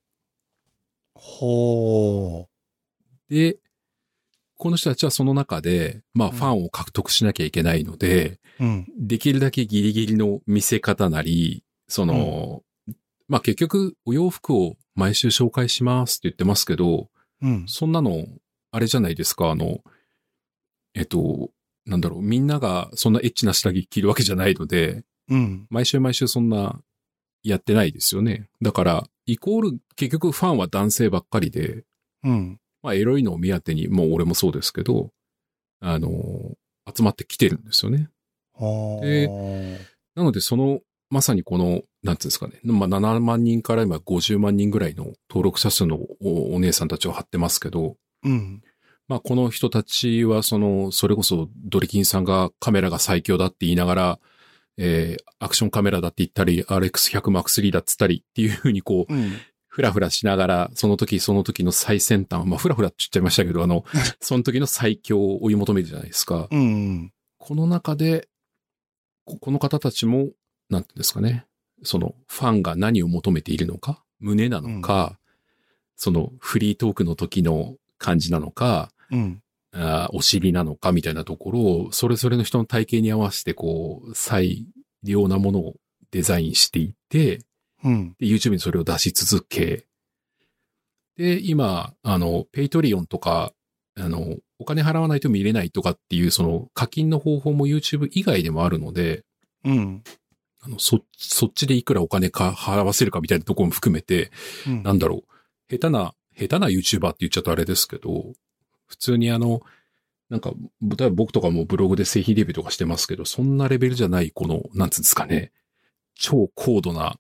[1.14, 2.48] ほ
[3.30, 3.58] で、
[4.58, 8.66] この人たちはその中で、まあ、うんファンを獲得しなきゃいけないので、う。
[8.66, 8.88] うん。
[8.98, 12.64] できるだけギリギリの見せ方なり、その、
[13.28, 17.10] まあ結局、お洋服を毎週紹介しますって言ってますけど、
[17.42, 17.66] うん。
[17.68, 18.26] そんなの、
[18.72, 19.80] あれじゃないですか、あの、
[20.94, 21.52] えっと、
[21.86, 25.68] なんだろう、みんながそんなエッチな下着着るわけじゃないので、うん。
[25.70, 26.82] 毎週毎週そんな
[27.44, 28.48] やってないですよね。
[28.62, 31.84] だから、イコール、結局ファンは男性ばっかりで、
[32.24, 32.60] うん。
[32.82, 35.12] まあエロいのを目当てに、もう俺もそうですけど、
[35.80, 36.10] あの、
[36.96, 38.10] 集まってきてるんですよね。
[38.54, 39.28] ほで
[40.16, 40.82] なので、その、
[41.16, 48.62] まさにこの、なんていうんですかね、まあ、7万人から今50万人ぐらいの登録者数のおお姉さんたちを貼ってますけど、うん。
[49.08, 54.20] まあ、この人たちは、その、それこそドリキンさんがカメラが最強だって言いながら、
[54.78, 59.32] えー、アクションカメラだって言ったり、RX100M3 だっつったりっていうふうにこう、うん。
[59.70, 63.86] ふらふらしながら、その時その時の最先端、まあ、ふらふらって言っちゃいましたけど、あの、
[64.20, 66.50] その時の最強を追い求めるじゃないですか。
[66.52, 67.14] うん。
[67.38, 68.28] この中で、
[69.24, 70.32] ここの方たちも、
[70.70, 71.46] なんていうんですかね、
[71.84, 75.20] そのファンが何を求めているのか、胸なのか、
[75.96, 79.42] そのフリートークの時の感じなのか、うん。
[79.74, 84.66] あーお尻なのかみたいなところを、それぞれの人の体型に合わせて、こう、最
[85.04, 85.76] 良なものを
[86.12, 87.42] デザインしていって、
[87.84, 88.16] うん。
[88.20, 89.86] で、YouTube にそれを出し続け、
[91.18, 93.54] で、今、あの、ペイトリオンとか、
[93.98, 99.24] あの、お金払わないと見れないとかっていう、その課金の方法も YouTube 以外でもあるので、
[99.64, 100.04] うん。
[100.66, 104.32] あの、そ、そっちでいくらお金か払わせるかみたいなところも含めて、
[104.68, 104.84] うん。
[104.84, 105.24] なんだろ
[105.70, 108.34] う、下手な、下手な YouTuber って言っちゃうとあれですけど、
[108.88, 109.62] 普通にあの、
[110.30, 110.52] なんか、
[110.82, 115.52] 例えば僕とかもブログで製品レビューとかしてますけど、そんなレベルじゃない、この、なんつうんですかね、
[116.16, 117.20] 超高度な、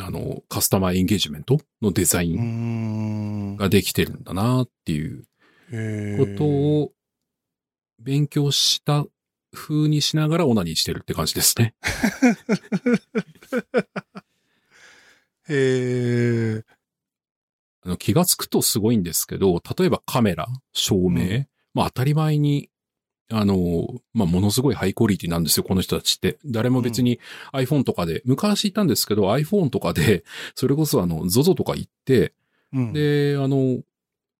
[0.00, 3.56] あの、カスタマーエンゲージメントのデザイうンん。
[3.56, 5.24] ができてるんだなっていう
[6.18, 6.92] ことを
[7.98, 9.06] 勉強した
[9.54, 11.74] 風にしながらオナニーしてるって感じですね。
[17.86, 22.70] あの気がつくとすごいんですけど、例えばカメラ、照明、うまあ当たり前に、
[23.30, 26.38] あの、まあものすごいハイクオリティなんですよ、この人たちって。
[26.44, 27.20] 誰も別に
[27.52, 32.32] iPhone とかで、昔いたんですけど iPhone とかで、それこそあの、ZOZO とか行って、
[32.72, 32.92] うん。
[32.92, 33.82] で、あの、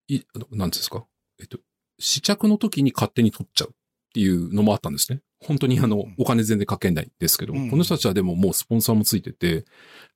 [0.09, 1.07] い、なんですか、
[1.38, 1.59] えっと、
[1.98, 3.74] 試着の時に勝手に撮っちゃう
[4.14, 5.20] っていうのもあったんですね。
[5.40, 9.64] 本当にあのうん、お金全然かけないんですけど、うんこの人たちはでももうスポンサーもついてて、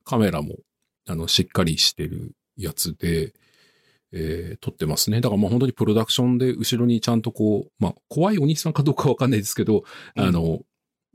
[0.04, 0.54] カメラも、
[1.08, 3.34] あの、しっかりしてるやつで、
[4.12, 5.20] えー撮ってますね。
[5.20, 9.82] だからもう本当にプロダクションで後ろにちゃんとこう、まあ、怖いお兄さんかどうかわかんないですけど、
[10.14, 10.60] うんあの、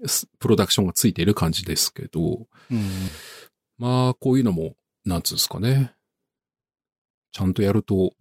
[0.06, 2.90] すプロダクションがついている感じですけど、うん。
[3.78, 5.94] まあ、こういうのも、なんつうんですかね。
[7.32, 8.12] ちゃんとやると、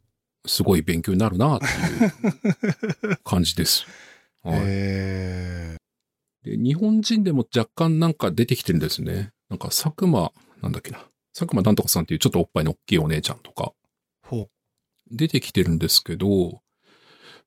[0.47, 3.85] すごい勉強になるなっていう感じです。
[4.43, 5.77] はいへ
[6.45, 9.31] で日本人でも若干なんか出てきてるんですね。
[9.49, 10.99] なんか佐久間、なんだっけな。
[11.35, 14.49] 佐久間なんとかさんっていうちょっとおっぱいの大きいお姉ちゃんとかーほ
[15.11, 16.61] 出てきてるんですけど、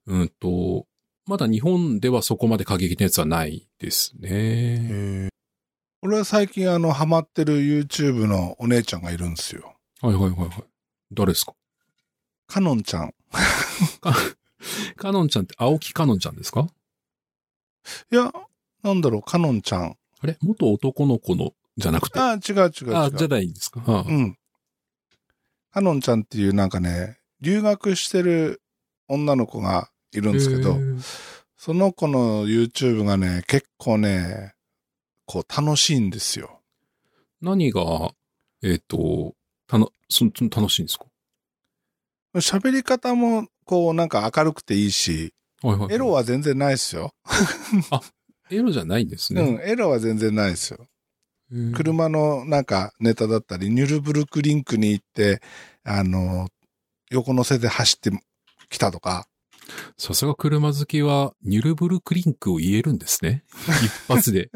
[0.07, 0.85] うんと、
[1.25, 4.21] まだ日本ではそこまで過激なやつはないですう。
[4.21, 5.29] ね。
[6.01, 9.75] 俺は最近あの、ハマってる YouTube のお姉ちゃんがいるんですよ。
[10.01, 10.49] はいはいはいはい。
[11.11, 11.53] 誰ですか？
[12.47, 13.13] かのんちゃん。
[13.99, 14.15] か、
[14.95, 16.67] かのんちゃんって青木かのんちゃんですか？
[18.11, 18.31] いや、
[18.83, 19.97] なんだろう、かのんちゃん。
[20.21, 20.37] あれ？
[20.41, 22.19] 元男の子のじゃなくて？
[22.19, 22.95] あ、違う違う違う。
[22.95, 23.81] あ、じゃないんですか？
[23.87, 24.37] あうん。
[25.71, 28.61] かのんちゃんっていうなんかね、留学してる
[29.07, 30.77] 女の子がいるんですけど
[31.57, 34.53] その子の YouTube がね、結構ね、
[35.25, 36.61] こう楽しいんですよ。
[37.41, 38.11] 何が、
[38.63, 39.35] えっ、と、
[39.67, 41.05] たの、そそ楽しいんですか？
[42.35, 45.33] 喋り方も、こうなんか明るくていいし、
[45.65, 45.93] はいはい。
[45.93, 47.13] エロは全然ないですよ。
[48.51, 49.51] エロじゃないんですうね。
[49.53, 50.87] ん、エロは全然ないですよ。
[51.73, 55.41] 車のなんかネタだったり、ニュルブルクリンクに行って、
[55.83, 56.47] あの、
[57.11, 58.11] 横乗せで走って
[58.69, 59.27] きたとか、
[59.97, 63.43] さすが車好きは、ニュルブルクリンクを言えるんですね。
[63.83, 64.49] 一発で。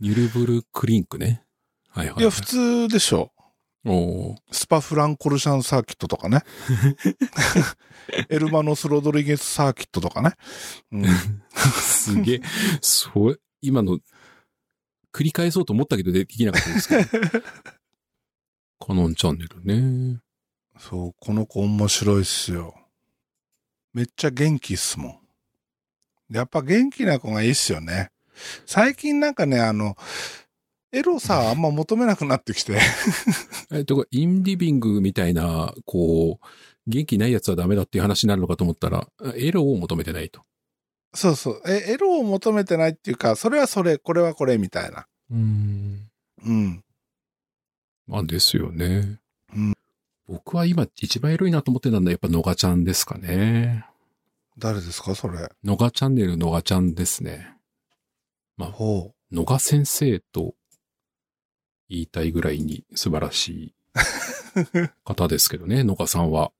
[0.00, 1.42] ニュルブルクリンクね。
[1.88, 2.22] はいはい、はい。
[2.22, 3.32] いや、普通でしょ。
[4.50, 6.42] スパフランコルシャンサーキットとかね。
[8.28, 10.32] エルマノス・ロドリゲスサーキットとかね。
[10.90, 11.04] うん、
[11.80, 12.42] すげえ。
[12.80, 13.98] そう、今の、
[15.12, 17.42] 繰り返そうと思ったけどできなかったですけど。
[18.84, 20.20] カノンチャンネルね。
[20.78, 22.74] そう、この子面白いっすよ。
[23.94, 25.08] めっちゃ元気っすも
[26.30, 26.34] ん。
[26.34, 28.10] やっぱ元気な子がいいっすよね。
[28.66, 29.96] 最近なんかね、あの、
[30.92, 32.78] エロさあんま求めなくなってきて。
[33.72, 36.46] えっと、インリビングみたいな、こう、
[36.86, 40.42] 元気ないやつはダメだっていう話になるのかと思ったら、エロを求めてないと。
[41.14, 41.62] そうそう。
[41.66, 45.06] え、エロを求めてないっていうか、それはそれ、これはこれみたいな。
[45.30, 46.10] うん。
[46.44, 46.84] うん。
[48.06, 49.18] まあですよね。
[49.54, 49.72] うん
[50.28, 53.86] 僕は今一番エロいなと思ってたのはやっぱのがちゃんですかね。
[54.58, 55.48] 誰ですかそれ？
[55.62, 57.54] のがチャンネルのがちゃんですね。
[58.58, 60.54] ほのが先生と
[61.88, 63.74] 言いたいぐらいに素晴らしい
[65.04, 66.52] 方ですけどね、 のがさんは。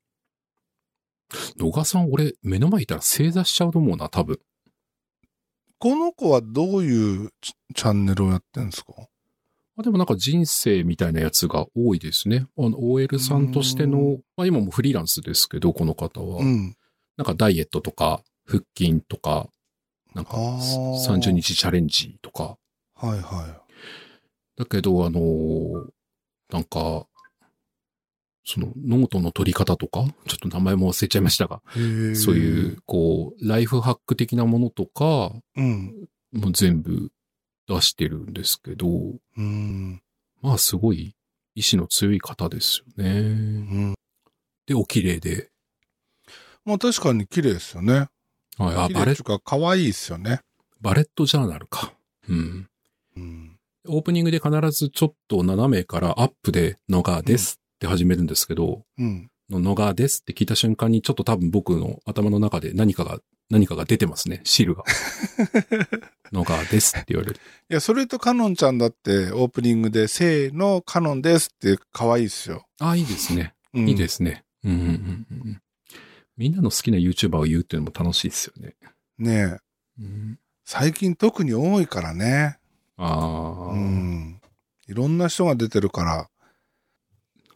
[1.56, 4.34] のがさん俺目の前いたら正座しちゃうと思うな、多分。
[4.34, 4.40] う。
[5.78, 8.92] この子はどういうチチャンネルをやってんですか？
[9.76, 12.46] まあ、でもなんか人生みたいなやつが多いですね。
[12.56, 16.40] あの、OL さんとしてうの、まあ今もフリーランスですけど、この方は。
[16.40, 16.76] うん。
[17.18, 19.50] なんかダイエットとか、腹筋とか、
[20.14, 22.56] なんかあー30日チャレンジとか。
[22.94, 23.65] はいは
[24.56, 25.90] だけど、あのー
[26.50, 27.06] なんか、
[28.44, 36.08] そのノートの取り方とか、ちょっと名前も忘れちゃいましたが、そういう、こう、ライフハック的なものとか、うん。
[36.32, 37.10] もう全部
[37.66, 38.86] 出してるんですけど、
[39.36, 40.00] うん。
[40.42, 41.16] まあすごい
[41.56, 43.20] 意志の強い方ですようね。
[43.22, 43.94] ん。
[44.66, 45.50] で、お綺麗で。
[46.64, 48.08] まあ確かに綺麗ですよね。
[48.58, 50.40] はい、あ、バレ綺麗っていうか可愛いですよね。
[50.80, 51.92] バレットジャーナルか。
[52.28, 52.68] うん。
[53.16, 53.55] うん。
[53.88, 59.30] オープニングで必ずちょっと斜めからアップでのがですって始めるんですけど、うん。
[59.50, 63.18] ののがですって聞いた瞬間にちょっと多分僕の頭の中で何かが、
[63.48, 64.40] 何かが出てますね。
[64.44, 64.84] 汁が。
[66.32, 67.40] のがですって言われる。
[67.70, 72.66] いや、それとカノンちゃんだってオープニングで、せーの、カノンですって可愛いっすよ。
[72.80, 73.54] ああ、いいですね。
[73.72, 74.44] うん、いいですね。
[74.64, 75.62] うんうんうんうん。
[76.36, 78.74] みんなの好きな YouTuber を言うっていうのも楽しいですよね。
[79.18, 79.58] ね
[79.98, 80.02] え。
[80.02, 82.58] うん、最近特に多いからね。
[82.96, 84.40] ああ、うん。
[84.88, 86.28] いろんな人が出てるから。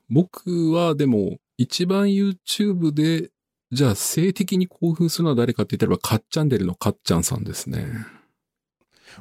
[0.08, 3.30] 僕はでも一番 YouTube で、
[3.70, 7.86] じゃあ性的に興奮するのは誰かって言ったらカッチャンネルのカッチャンさんですね。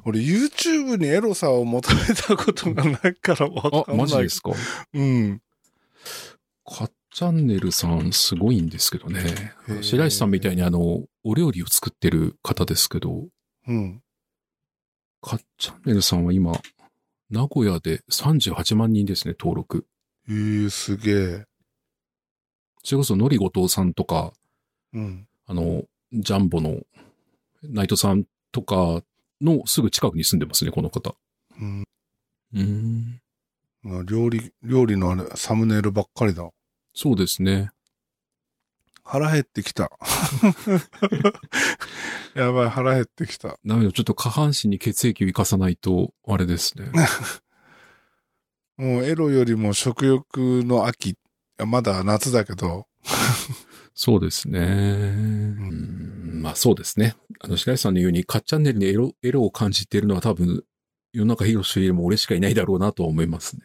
[0.06, 4.06] 俺 YouTube にエロさを求めたことがないからわあ、かんない。
[4.06, 4.52] マジですか？
[4.94, 5.42] うん。
[6.66, 9.54] カッチャンネルさんすごいんですけどね。
[9.82, 13.28] 白石さんみたいにあの、お料理を作ってる方ですけど、
[13.68, 14.02] うん。
[15.22, 16.54] カッチャンネルさんは今、
[17.30, 19.86] 名古屋で38万人ですね、登録。
[20.28, 21.46] えー、すげえ。
[22.84, 24.34] それこそ、のりごとうさんとか、
[24.94, 25.28] うん。
[25.46, 26.82] あの、ジャンボの
[27.64, 29.04] ナイトさんとか
[29.42, 31.16] のすぐ近くに住んでますね、この方。
[31.60, 31.84] うん。
[32.54, 33.22] うん。
[34.06, 36.50] 料理、料理のあれ、サムネイルばっかりだ。
[36.94, 37.72] そうですね。
[39.12, 39.90] 腹減ってきた。
[42.36, 43.58] やばい、腹減ってきた。
[43.64, 46.92] なので、ちょっと下半身に血液を生かさないと、あれですね。
[48.78, 51.18] もうエロよりも食欲の秋。
[51.66, 52.86] まだ夏だけど。
[53.96, 54.60] そうですね。
[54.60, 57.16] うん、まあそうですね。
[57.40, 60.64] あの、白石さんのように、カッチャンネルにエロ、エロを感じているのは多分、
[61.14, 63.64] 世の中広しよりも俺しかいないだろうなとは思いますね。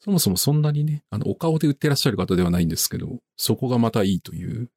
[0.00, 4.70] そもそもそんなにね、あの、お顔で売ってらっしゃる方ではないんですけど、そこがまたいいという、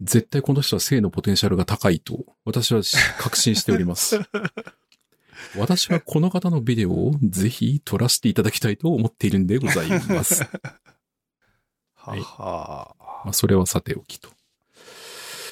[0.00, 2.82] 絶対この人は性のポテンシャルが高いと、私は
[3.18, 4.20] 確信しております。
[5.56, 10.44] 私はこの方のビデオをぜひ撮らせていただきたいと思っているんでございます。
[11.94, 14.30] はいはまあ、それはさておきと。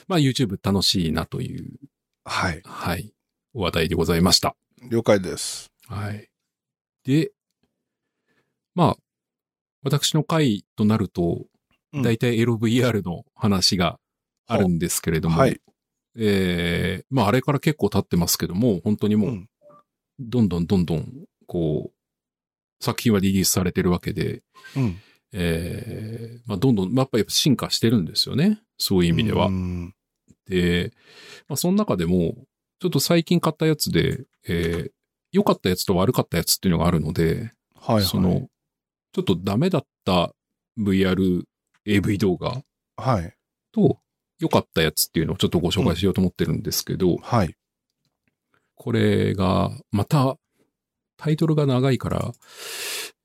[0.07, 1.79] まあ、YouTube 楽しいなという、
[2.24, 2.62] はい。
[2.64, 3.12] はい、
[3.55, 4.55] 話題でございました。
[4.91, 5.72] 了解です。
[5.87, 6.29] はい。
[7.05, 7.33] で、
[8.77, 8.97] まあ、
[9.83, 11.41] 私の回となると、
[11.93, 13.99] うんだいたい LVR の話が
[14.47, 15.59] あるんですけれども、はい。
[16.18, 19.49] えーまあ、あれから結構経ってますけども、本当にもう、うん
[20.18, 24.43] どんどんどんどん、こう、作品はリリースされてるわけで、
[24.77, 25.01] うん。
[25.33, 28.61] えーまあ、どんどん、まあ、やっぱり進化してるんですよね。
[28.77, 29.51] そういう意味ではう。
[29.51, 29.95] ん
[30.47, 30.93] で、
[31.49, 32.35] まあ、その中でも、
[32.81, 34.91] ちょっと最近買ったやつで、えー
[35.33, 38.05] 良かったやつと悪かったやつっていうのがあるので、はいはい。
[38.05, 38.49] その、
[39.13, 40.33] ちょっとダメだった
[40.79, 41.45] VR
[41.87, 42.63] AV 動画
[42.97, 43.35] はい。
[43.73, 43.99] と
[44.39, 47.55] 良かったやつっていうのをちょっとご紹介しようと思ってるんですけど、はい。
[48.75, 50.37] これが、また、
[51.17, 52.33] タイトルが長いから、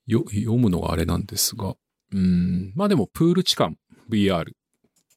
[0.07, 1.75] よ、読むのがあれなんですが、
[2.13, 3.73] うん、まあでも、プール痴漢
[4.09, 4.53] VR っ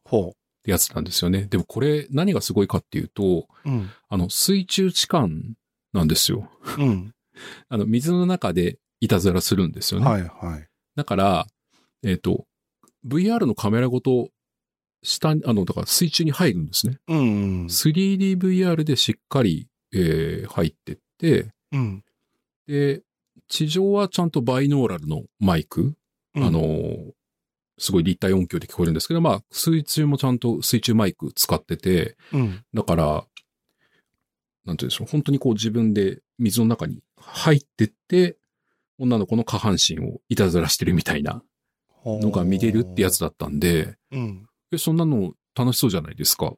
[0.04, 0.34] ほ
[0.64, 1.42] てやつなんですよね。
[1.44, 3.70] でもこれ、何がすごいかっていうと、う。
[3.70, 3.90] うん。
[4.08, 5.28] あの、水中痴漢
[5.92, 6.50] なんですよ。
[6.78, 7.14] うん。
[7.68, 10.06] あの、水の中でいたずらするんですよね。
[10.06, 10.66] はいはい。
[10.96, 11.46] だから、
[12.02, 12.46] えっ、と、
[13.06, 14.30] VR のカメラごと、
[15.02, 16.96] 下に、あの、だから水中に入るんですね。
[17.08, 17.22] うんう
[17.64, 17.66] ん。
[17.66, 22.04] 3DVR でしっかり、えー入ってって、うん。
[22.66, 23.02] で、
[23.48, 25.94] 地上はちゃんとバイノーラルのマイク、
[26.34, 27.12] あのー、
[27.78, 32.64] すごい立体音響で聞こえるんですけど、まあ、水中もちゃんと水中マイク使ってて、うん。
[32.72, 33.24] だから、
[34.64, 38.38] なんていうんでしょう、本当にこう自分で水の中に入ってって、
[38.98, 41.42] 女の子の下半身をいたずらしてるみたいな
[42.04, 44.46] のが見れるってやつだったんで、うん。
[44.72, 46.54] え、そんなの楽しそうじゃないですか。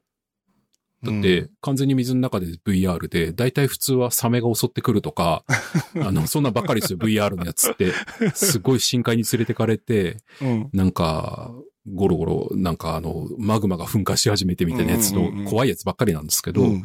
[1.03, 5.43] だって、完全に水の中で VR で、だいたい普通はサメが襲ってくるとか、
[6.01, 7.93] あの、そんなばっかりですよ、VR のやつって。
[8.33, 10.69] すごい深海に連れてかれて、うん。
[10.73, 11.53] なんか、
[11.93, 16.83] ゴロゴロ、なんかあの、マグマが噴火し始めてみたいなやつの怖いやつばっかりなんですけど、うん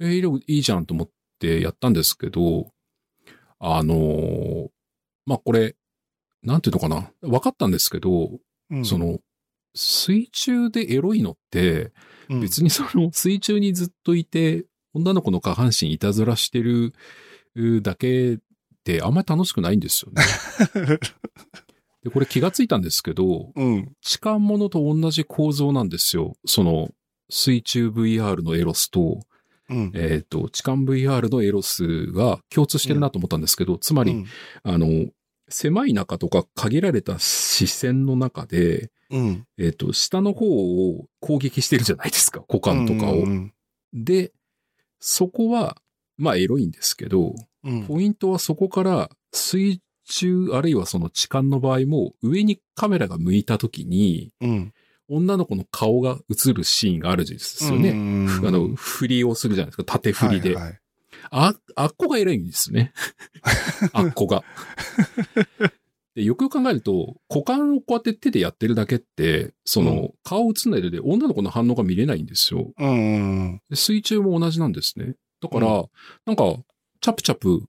[0.00, 2.72] えーいいじゃんと思ってやったんですけど、
[3.58, 4.68] あのー
[5.26, 5.76] まあ、これ、
[6.42, 7.10] なんていうのかな？
[7.20, 8.30] 分かったんですけど、
[8.70, 9.18] うんそ、の、
[9.74, 11.92] 水中でエロいのって、
[12.28, 14.64] うん別にその 水中にずっといて、
[14.94, 16.94] 女の子の下半身いたずらしてる
[17.54, 18.38] うだけっ
[18.82, 20.22] てあんまり楽しくないんですよね。
[22.02, 23.92] で、これ気がついたんですけど、うん。
[24.00, 26.36] 痴漢ものと同じ構造なんですよ。
[26.46, 26.90] その、
[27.28, 29.20] 水中 VR のエロスと、
[29.68, 29.90] うん。
[29.94, 34.26] えっ、と、痴漢 VR のエロスが共通してるなと思ったんですけど、つまり、うん
[34.62, 35.08] あの、
[35.48, 39.46] 狭い中とか限られた視線の中で、うん。
[39.58, 43.20] えっ、と、下の方を攻撃してるじゃないですか、股間とかを。
[43.20, 43.52] うん
[43.92, 44.32] で、
[45.00, 45.76] そこは、
[46.18, 47.34] まあエロいんですけど、
[47.64, 47.86] うん。
[47.86, 54.72] ポイントはそこから水中あるいはその痴漢の場合も上にカメラが向いた時にうん。
[55.08, 57.92] 女の子の顔が映るシーンがあるんですよね。
[57.92, 59.84] ねあの、振りをするじゃないですか。
[59.84, 60.54] 縦振りで。
[60.56, 60.80] はいはい
[61.30, 62.92] あ、あっこが偉いんですね。
[63.92, 64.44] あっこが。
[66.16, 72.72] でよくよく考えると、股間をこうやって手でやってるだけって、その、うん顔映んないので女の子の反応が見れないんですよ。
[72.76, 73.60] うん。
[73.70, 75.14] で水中も同じなんですね。
[75.40, 75.90] だから、う
[76.24, 76.56] なんか、
[77.00, 77.62] チャプチャプ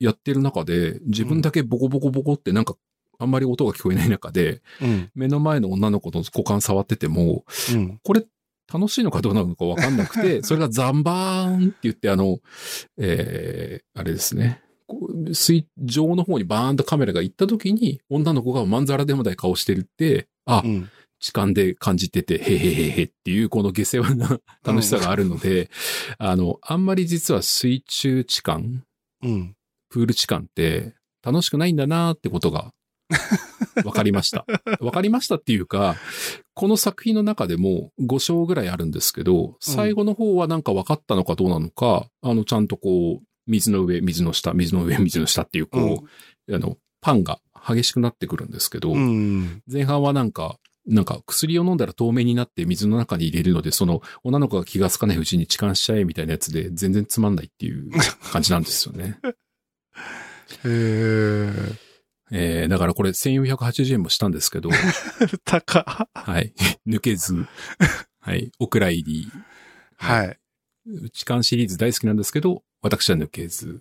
[0.00, 2.74] やってる中で、自分だけボコボコボコってなんか、
[3.18, 5.10] あんまり音が聞こえない中で、うん。
[5.14, 8.00] 目の前の女の子の股間触ってても、うん。
[8.02, 8.24] これ
[8.72, 12.38] 楽しいのかどうなのかわかんなくて、 それがザンバーンって言って、あの、
[12.98, 14.62] えー、あれですね。
[15.32, 20.90] 水上の方にバーンとカメラが行った時に、女の子がまんざらでもない顔してるって、あ、うん。
[21.18, 25.70] 痴漢で感じてて、へへへへっていう、この下世話な楽しさがあるので、
[26.18, 28.60] あの、あんまり実は水中痴漢、
[29.22, 29.54] うん。
[29.88, 32.72] プール痴漢って楽しくないんだなってことが
[33.82, 34.44] 分かりました。
[34.80, 35.96] 分かりましたっていうか、
[36.54, 46.04] この作品の中でも5章ぐらいあるんですけど、最後の方はなんか分かったのかどうなのか、あの、ちゃんとこう、水の上、水の下、水の上、水の下っていう、こ
[46.48, 49.62] う、あの、パンが激しくなってくるんですけど、うん。
[49.70, 57.90] 前半はなんか、なんか薬を飲んだら透明になって水の中に入れるので、その女の子が気がつかないうちに痴漢しちゃえみたいなやつで全然つまんないっていう
[58.32, 59.18] 感じなんですよね。
[60.64, 61.91] へえ。
[62.34, 64.70] えー、だからこれ1480円もしたんですけど、
[65.44, 66.08] 高。
[66.14, 66.54] はい。
[66.88, 67.46] 抜けず、
[68.20, 68.50] はい。
[68.58, 69.30] お蔵入り。
[69.96, 70.38] はい。
[71.12, 73.80] 痴漢シリーズ大好きなんですけど、私は抜けず。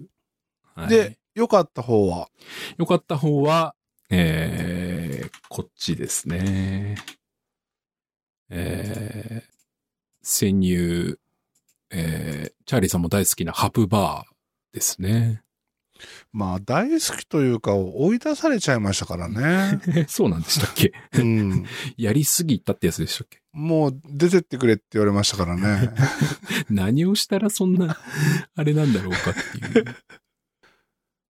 [0.75, 2.29] はい、で、良かった方は？
[2.77, 3.73] よかった方は、
[4.09, 6.97] えー、こっちですね。
[8.49, 9.53] えー、
[10.21, 11.17] 潜入、
[11.89, 15.41] えー、チャーリーさんも大好きなハプバーですね。
[16.31, 19.79] まあ、大好きというか、追い出されちゃいましたからね。
[19.95, 20.93] え そうなんでしたっけ？
[21.13, 21.65] うん。
[21.97, 23.41] やりすぎたってやつでしたっけ？
[23.53, 25.91] もう、出てってくれって言われましたからね。
[26.69, 27.97] 何をしたらそんな、
[28.55, 29.33] あれなんだろうかっ
[29.71, 29.85] ていう。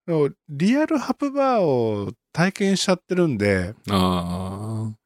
[0.07, 4.97] でもリアルハプバーを体験しちゃってるんで、ああ。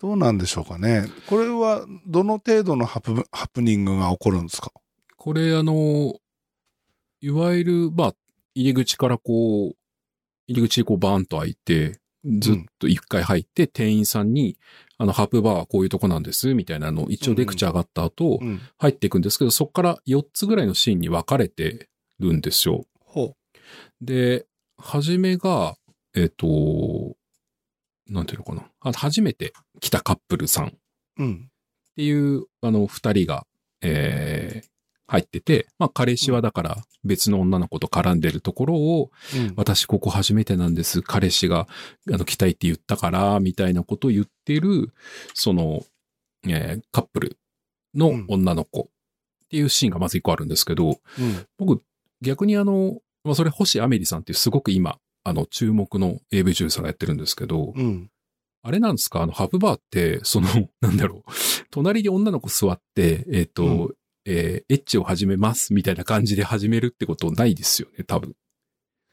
[0.00, 1.06] どうなんでしょうかね。
[1.26, 4.70] これは、どの程度のハプハプニングが起こるんですか？
[5.16, 6.14] これあの、
[7.20, 8.14] いわゆる、まあ、
[8.58, 9.76] 入り口からこう、
[10.48, 14.58] 入り口でこうバーンと開いて、ずっと一回入って、店員さんに、
[14.98, 18.60] あの、ハプバーはこういうとこなんです、みたいなのを一応レクチャーがあった後、うん。
[18.78, 21.88] 入っていくんですけど、そこから4つぐらいのシーンに分かれて
[22.18, 22.84] るんですよ。
[23.04, 23.36] ほ
[24.00, 24.46] で、
[24.76, 25.76] はじめが、
[26.16, 27.16] えっ、と、
[28.08, 28.68] なんていうのかな。
[28.80, 30.70] あ初めて来たカップルさんっ
[31.18, 31.22] う。
[31.22, 31.50] うん。
[31.94, 33.46] ていう、あの、二人が、
[33.82, 34.77] えー
[35.08, 39.54] 入ってて、まあ、彼氏はだから別の女の子と絡んでるところを、うん。
[39.56, 41.00] 私ここ初めてなんです。
[41.00, 41.66] 彼氏が、
[42.12, 44.92] あの、来たいって言ったから、みたいなことを言ってる、
[45.34, 45.82] その、
[46.46, 47.38] えーカップル
[47.94, 48.84] の女の子っ
[49.48, 51.46] ていうシーンがまず一個あるんですけど、うん。
[51.56, 51.82] 僕、
[52.20, 58.10] 逆にあの、まあそれ星アメリさんっていうすごく今、あの注目の AV 女優さんがやってるんですけど、うん。
[58.62, 59.22] あれなんですか？
[59.22, 60.48] あのハブバーって、その、
[60.80, 61.30] なんだろう、
[61.70, 63.94] 隣に女の子座って、えっ、と、うん
[64.30, 68.34] えーエッチを始めますみたいな感じで始めるってことないですよね、多分。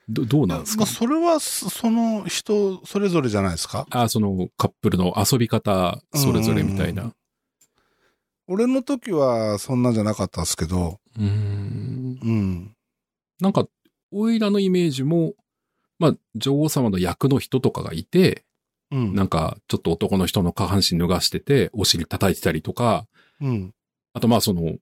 [0.09, 3.87] ど、どうなんですか、まあ、それは、そその人、それぞれじゃないですか？
[3.89, 7.13] あ、そのカップルの遊び方、それぞれみたいな。
[8.47, 12.19] 俺の時はそんなんじゃなかったですけど、うーん。
[12.21, 12.75] うん。
[13.39, 13.67] なんか、
[14.11, 15.33] オイラのイメージも、
[15.97, 18.43] まあ、女王様の役の人とかがいて、
[18.91, 19.15] うん。
[19.15, 23.07] なんか、ちょっと男の人の下半身脱がしてて、お尻叩いてたりとか、
[23.41, 23.73] うん。
[24.13, 24.75] あとまあその、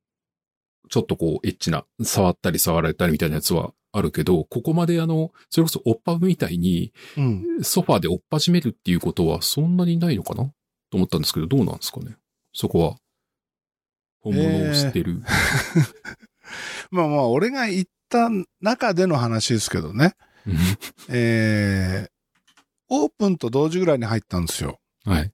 [0.94, 7.64] ちょっとこう、エッチな、触ったり触られたりみたいなやつはあるけど、ここまであの、それこそおっぱぶみたいに、うん。
[7.64, 10.44] ソファーでおっぱじめるっていうことはそんなにないのかな？
[10.92, 12.16] と思ったんですけど、どうなんですかね？
[12.54, 12.98] そこは。
[14.20, 15.24] 本物を知ってる。
[16.92, 18.30] まあまあ、俺が言った
[18.62, 20.14] 中での話ですけどね。
[21.10, 22.10] えー、
[22.90, 24.78] オープンと同時ぐらいに入ったんですよ。
[25.06, 25.32] はい。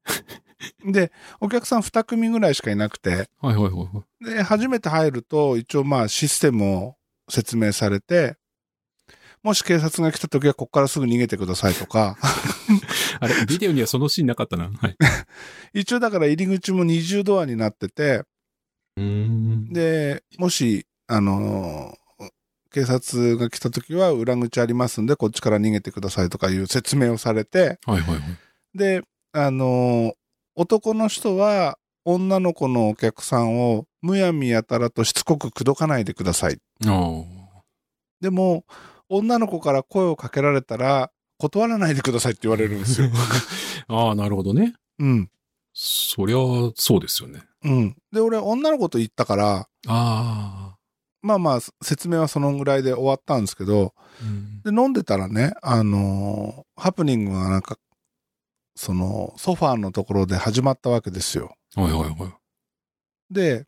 [0.85, 4.25] で、お客さん2組ぐらいしかいなくて、はいはいはいはい。
[4.25, 6.95] で、初めて入ると、一応まあシステムを
[7.29, 8.35] 説明されて、
[9.41, 12.17] もし警察が来た時はここからすぐ逃げてくださいとか、
[13.21, 14.69] あれ、ビデオにはそのシーンなかったな。
[14.69, 14.97] はい。
[15.73, 18.23] 一応だから入り口も二重ドアになってて。
[18.97, 21.99] で、もし、あのー
[22.71, 28.21] 警察が来た時は裏口ありますんで、こっちから逃げてくださいとかいう説明をされて、はいはいはい。
[28.77, 29.01] で、
[29.31, 30.18] あのー
[30.59, 36.57] 男の人は女の子のお客さんをむやみやたらとしつこく口説かないでください。
[36.85, 37.23] あ
[38.19, 38.65] でも、
[39.07, 43.09] 女の子から声をかけられたら、断らないでくださいって言われるんですよ。
[43.87, 43.87] あ。
[44.07, 44.73] ああ、なるほどね。
[44.99, 45.29] うん。
[45.73, 46.37] そりゃ、
[46.75, 47.41] そうですよね。
[47.63, 47.95] うん。
[48.11, 50.75] で、俺、女の子と言ったから、ああ。
[51.21, 57.77] まあまあ、説明はそのぐらいで終わったんですけど、うんで、飲んでたらね、あのーハプニングがなんか、
[58.81, 61.53] その、ソファーのところで始まったわけですよ。
[61.75, 63.33] はいはいはい。
[63.33, 63.65] で、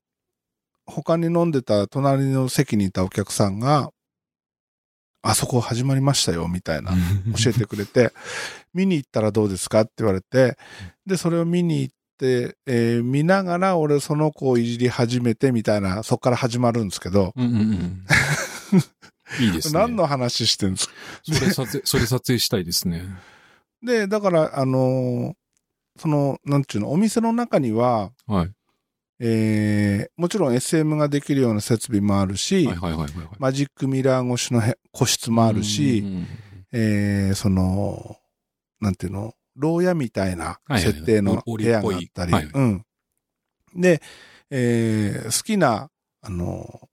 [0.85, 3.91] 他に飲んでた隣の席にいたお客さんが、
[5.21, 6.91] あそこ始まりましたよ、みたいな、
[7.43, 8.13] 教えてくれて、
[8.73, 10.57] 見に行ったらどうですかって言われて、
[11.05, 18.05] で、それを見に行って、えー見ながら俺その子をいじり始めてみたいな、そこから始まるんですけど、うんうんうん。
[19.43, 19.79] いいですね。
[19.79, 20.93] 何の話してるんですか？
[21.23, 23.03] それ撮影、それ撮影したいですね。
[23.83, 25.33] で、だから、あのー
[25.97, 28.51] その、なんちゅうの、お店の中には、はい。
[29.19, 32.65] えーもちろん SM ができるような設備もあるし。
[33.39, 36.03] マジックミラー越しのへ個室もあるし、
[36.71, 38.17] えーその、
[38.79, 42.85] なんていうの、牢屋みたいな設定のお部屋があったり、うん。
[43.75, 44.01] で、
[44.49, 45.89] えー好きな、
[46.21, 46.89] あの、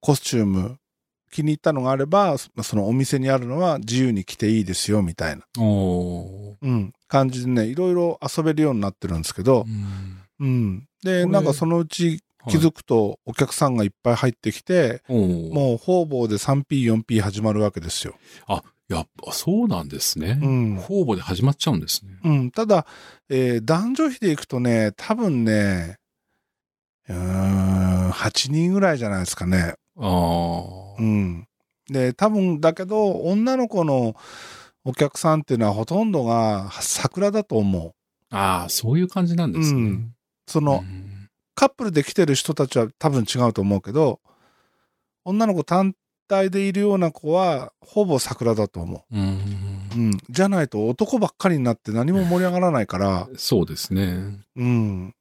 [0.00, 0.78] コスチューム、
[1.32, 5.42] 気に入ったのがあれば、そそのお店にあるのは自由に着ていいですよ、みたいな、
[6.60, 10.88] うん、感じでね、いろいろ遊べるようになってるんですけどう、んうん。
[11.02, 18.14] で、なんかそのうち気づくとお客さんがいっぱい入ってきて、おーもう方々で 3P、4P 始まるわけですよ。
[18.46, 20.38] あ、やっぱそうなんですね。
[20.42, 20.76] うん。
[20.76, 22.18] 方々で始まっちゃうんですね。
[22.24, 22.50] うん。
[22.50, 22.86] ただ、
[23.30, 25.96] えー男女比でいくとね、多分ね、
[27.08, 27.16] うー
[28.08, 29.74] ん、8人ぐらいじゃないですかね。
[29.96, 30.81] ああ。
[30.98, 31.48] うん。
[31.88, 34.14] で、多分だけど、女の子の
[34.84, 37.92] お客さんっていうのはほとんどが桜だと思う。
[38.34, 39.80] ああ、そういう感じなんですね。
[39.80, 40.14] うん
[40.46, 41.12] その、うん
[41.54, 44.20] カップルで来てる人たちは多分違うと思うけど、
[45.24, 45.94] 女の子単
[46.28, 49.22] 体でいるような子は、ほぼ桜だと思うんう。
[49.94, 50.18] うん。
[50.30, 54.40] じゃないと男ばっかりになって何も盛り上がらないから、そうですね。
[54.56, 55.14] うん。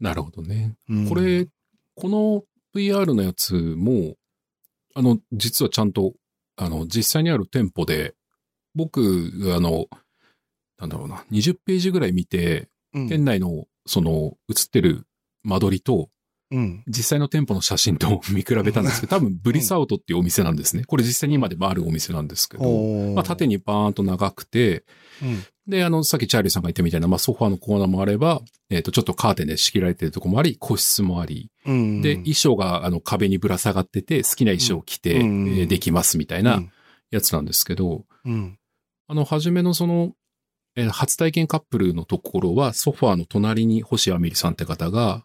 [0.00, 0.74] なるほどね。
[0.88, 1.46] うんこれ、
[1.94, 2.42] この
[2.74, 4.16] VR のやつも、
[4.94, 6.14] あの、実はちゃんと、
[6.56, 8.14] あの、実際にある店舗で、
[8.74, 9.00] 僕、
[9.54, 9.86] あの、
[10.78, 15.06] なんだろうな、20ページぐらい見て、うん店内の、その、映ってる
[15.44, 16.10] 間取りと、
[16.50, 16.84] うん。
[16.86, 20.84] 実際の店舗の写真と 見比べたんですけど、多分、ブリスアウトっていうお店なんですね。
[20.84, 24.84] これ実際に今でもあるお店なんですけど、まあ、縦にバーンと長くて、
[25.22, 32.02] うんで、あの、さっきチャーリーさんが言ったみたいな、まあ、ソファーのコーナーもあれば、えっ、と、ちょっとカーテンで仕切られてるとこもあり、個室もあり、うん。
[32.02, 36.62] で、衣装があの壁にぶら下がってて、好きな衣装を着て、うんえーできますみたいな
[37.12, 38.58] やつなんですけど、うん。
[39.06, 40.14] あの、初めのその、
[40.74, 45.24] えー初体験カップルのところは、ソファーの隣に星アメリさんって方が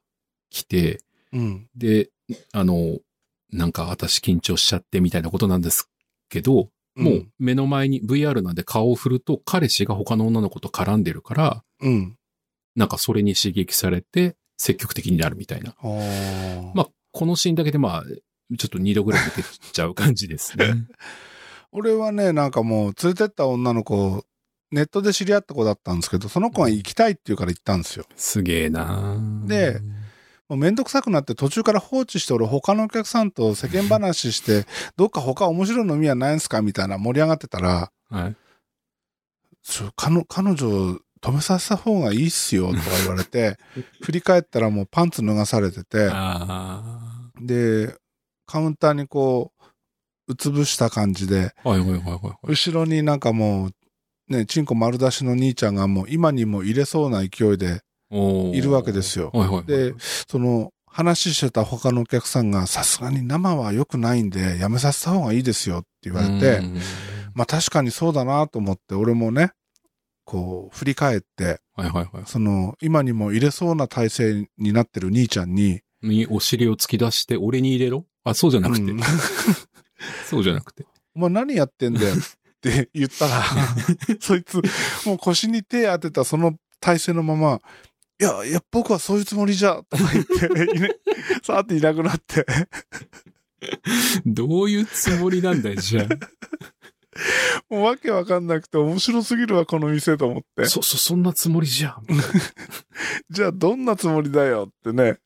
[0.51, 0.99] 来て、
[1.33, 1.67] うん。
[1.75, 2.11] で、
[2.53, 2.99] あの、
[3.51, 5.89] なんか私緊張しちゃってみたいなことなんです
[6.29, 12.17] けど、もう目の前に VR なんで顔を振ると彼氏が他の女の子と絡んでるから、うん。
[12.75, 15.75] なんかそれに刺激されて積極的になるみたいな。
[16.73, 18.03] まあ、このシーンだけでまあ、
[18.57, 20.73] ちょっと二度ぐらい出てきちゃう感じですね。
[21.71, 24.25] 俺はね、なんかもう連れてった女の子、
[24.71, 28.05] ネットで知り合った子だったんですけど、その子が行きたいって言うから行ったんですよ。
[28.15, 29.79] すげえなで、
[30.49, 38.35] もうめんどくさくなって途中から放置して俺他のお客さんと世間話して、 どっか他面白い飲み屋ないんすかみたいな盛り上がってたら、はい。
[39.97, 43.57] 彼女彼女止めさせた方がいいっすよとか言われて、
[44.01, 47.93] 振り返ったらもうパンツ脱がされてて、あで、
[48.45, 49.63] カウンターにこう、
[50.29, 51.53] うつぶした感じで。
[52.43, 57.81] 後ろになんかもう、ね、チンコ丸出しの兄ちゃんがもう今にも入れそうな勢いで
[58.11, 59.31] いるわけですよ。
[59.33, 59.65] はいはいはい。
[59.65, 59.93] で、
[60.29, 66.79] その、話してた他のお客さんが、さすがに生は良くないんで、やめさせた方がいいですよって言われて、うん
[67.35, 69.51] まあ確かにそうだなと思って、俺もね、
[70.25, 76.07] こう、振り返って、はいはいはその、今にも入れそうな体勢になってる兄ちゃんに、い。
[76.07, 78.05] にお尻を突き出して、俺に入れろ？
[78.23, 78.81] あ、そうじゃなくて。
[78.81, 78.99] うん
[80.27, 80.85] そうじゃなくて。
[81.15, 82.15] お前何やってんだよ？
[82.17, 82.19] っ
[82.59, 83.43] て言ったら、
[84.19, 84.55] そいつ、
[85.05, 87.61] もう腰に手当てたその体勢のまま、
[88.19, 90.95] いや、いや、僕はそういうつもりじゃ、とか言って、いね
[91.43, 92.45] さーっていなくなって、
[94.25, 96.07] どういうつもりなんだよ、じゃ
[97.69, 100.65] もうわけわかんなくて面白すぎるわ、この店と思ってあ。。
[100.65, 102.05] そ、そ、そんなつもりじゃん。
[103.29, 105.19] じゃあどんなつもりだよってね。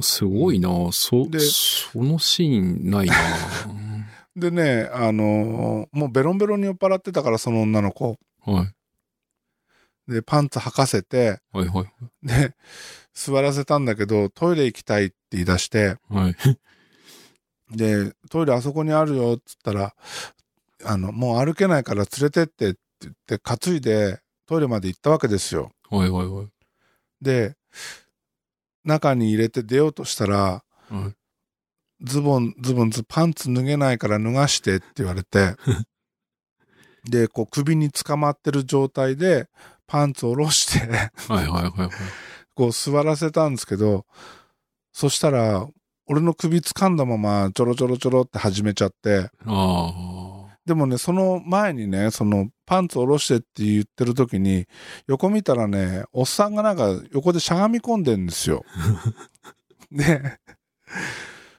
[0.00, 3.14] すごいなそ、でそのシーンないな
[4.34, 8.18] でね、あのーもうベロンベロンに酔っ払ってたから、その女の子。
[8.44, 8.74] はい。
[10.08, 12.26] で、パンツ履かせて、はいはい。
[12.26, 12.54] で、
[13.14, 16.36] 座らせたんだけど、トイレ行きたいって言い出して、はい。
[17.76, 19.94] で、トイレあそこにあるよっつったら、
[20.84, 25.72] あの、もう歩けないから連れてってって言って、担いでトイレまで行ったわけですよ。
[25.90, 26.48] はいはいはい。
[27.22, 27.56] で、
[28.84, 31.14] 中に入れて出ようとしたら、はい
[32.04, 35.56] ズボン、ズボン、ズパンツ脱げないから脱がしてって言われて、
[37.08, 39.48] で、こう首に捕まってる状態で、
[39.86, 40.86] パンツ下ろして、
[41.32, 41.90] はいはいはいはい。
[42.54, 44.06] こう座らせたんですけど、
[44.92, 45.66] そしたら、
[46.06, 49.92] 俺の首掴んだままちょろちょろちょろって始めちゃって、あ
[50.66, 54.66] でもね、その前にね、そのパンツ下ろしてって言ってる時に、
[55.06, 58.64] 横見たらね、おっさんがなんか横でしゃがみ込んでんですよ。
[59.92, 60.38] で、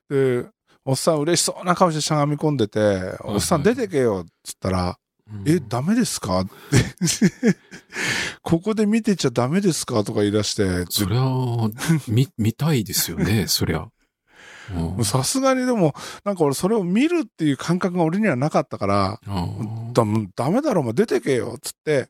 [0.10, 0.46] で、
[0.84, 5.00] おっさん嬉しそうな顔してしゃがみ込んでて、おっさん出てけよっつったら、あ。
[5.46, 6.42] え、ダメですか？
[6.42, 6.52] って。
[8.44, 10.04] ここで見てちゃダメですか？
[10.04, 11.24] とか言い出して、そりゃ、
[12.08, 13.88] 見、見たいですよね、 そりゃ。
[14.98, 15.06] うん。
[15.06, 19.48] さすがにでも、なんか俺それを見るっていう感覚が俺にはなかったから、あ
[19.94, 20.04] だ
[20.36, 22.10] ダメだろ、お前出てけよ、っつって、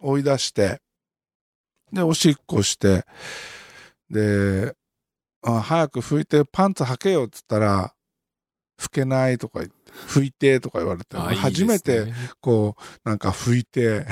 [0.00, 0.80] 追い出して、
[1.92, 3.04] で、おしっこして、
[4.10, 4.74] で、
[5.42, 7.94] あ早く拭いてパンツ履けよ、っつったら、
[8.80, 9.73] 拭けないとか言って、
[10.08, 14.06] 拭いてとか言われて、初めて、こう、なんか拭いて、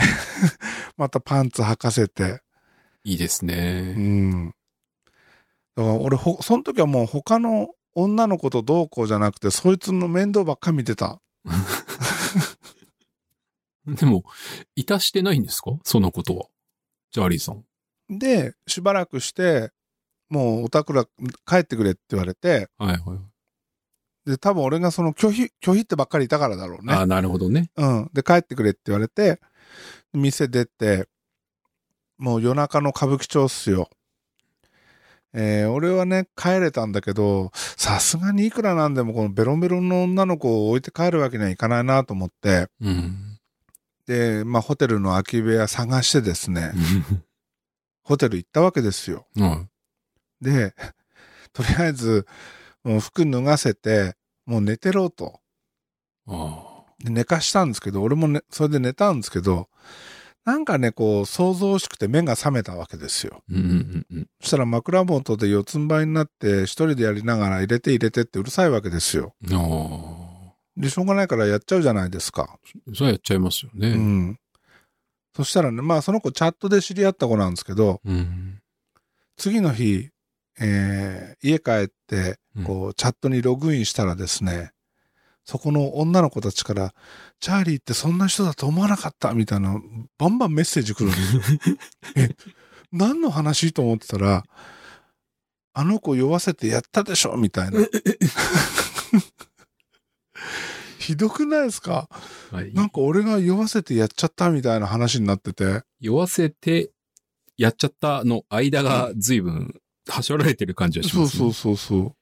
[0.96, 2.42] またパンツ履かせて、
[3.04, 3.94] いいですうね。
[3.94, 4.54] ん。
[5.74, 11.20] だから俺、ほ、その時はもう他の女の子とどうこうじゃなくて、そいつの面倒ばっか見てた。
[13.86, 14.24] でも、
[14.76, 15.72] いたしてないんですか？
[15.84, 16.46] そのことは。
[17.10, 17.64] ジャーリーさん。
[18.08, 19.72] で、しばらくして、
[20.28, 21.04] もうお宅ら
[21.46, 23.18] 帰ってくれって言われて、はいはい。
[24.26, 26.94] で、多分俺がその拒否、拒否ってばっかりいたからだろうね。
[26.94, 27.70] ああ、なるほどね。
[27.76, 28.10] うん。
[28.12, 29.40] で、帰ってくれって言われて、
[30.12, 31.08] 店出て、
[32.18, 33.88] もう夜中の歌舞伎町っすよ。
[35.34, 43.38] えー俺はね、帰れたんだけど、さすがにいくらなんでもこのベロンベロンの女の子を置いて帰るわけにはいかないなと思って、うん。
[44.06, 46.72] で、まあホテルの空き部屋探してですね、
[48.04, 49.26] ホテル行ったわけですよ。
[49.36, 49.66] は
[50.40, 50.74] で、
[51.52, 52.26] とりあえず、
[52.84, 54.14] もう服脱がせて、
[54.46, 55.40] もう寝てろと。
[57.04, 59.68] 寝かしたんですけど、俺もね、それで寝たんですけど、
[60.44, 63.42] なんかね、こう、想像しくて目が覚めたわけですよ。
[63.48, 69.34] うんうんうんそしたら枕元で四つん這いになって、一人でやりながら入れて入れてってうるさいわけですよ。
[70.76, 72.58] で、しょうがないからやっちゃうじゃないですか。
[72.58, 72.94] あ。
[72.94, 73.94] それはやっちゃいますようね。
[73.94, 74.38] ん。
[75.36, 78.60] そしたらね、まあその子チャットで知り合った子なんですけど、うん。
[79.36, 80.10] 次の日、
[80.60, 84.72] えー家帰って、こう、チャットにログインしたらですね、
[85.44, 86.94] そこの女の子たちから、
[87.40, 89.80] チャーリーってそんな人だと思わなかったみたいな、
[90.18, 91.42] バンバンメッセージ来るんですよ。
[92.16, 92.28] え、
[92.92, 93.72] 何の話？
[93.72, 94.44] と思ってたら、
[95.74, 97.80] あの子酔わせてやったでしょみたいな。
[100.98, 102.08] ひどくないですか？
[102.52, 105.82] はいなんか俺が酔わせてやっちゃったみたいな話になってて。
[106.00, 106.90] 酔わせて、
[107.56, 111.38] やっちゃったの間が随分、はしょられてる感じはしそうます、ね。
[111.38, 112.16] そうそうそ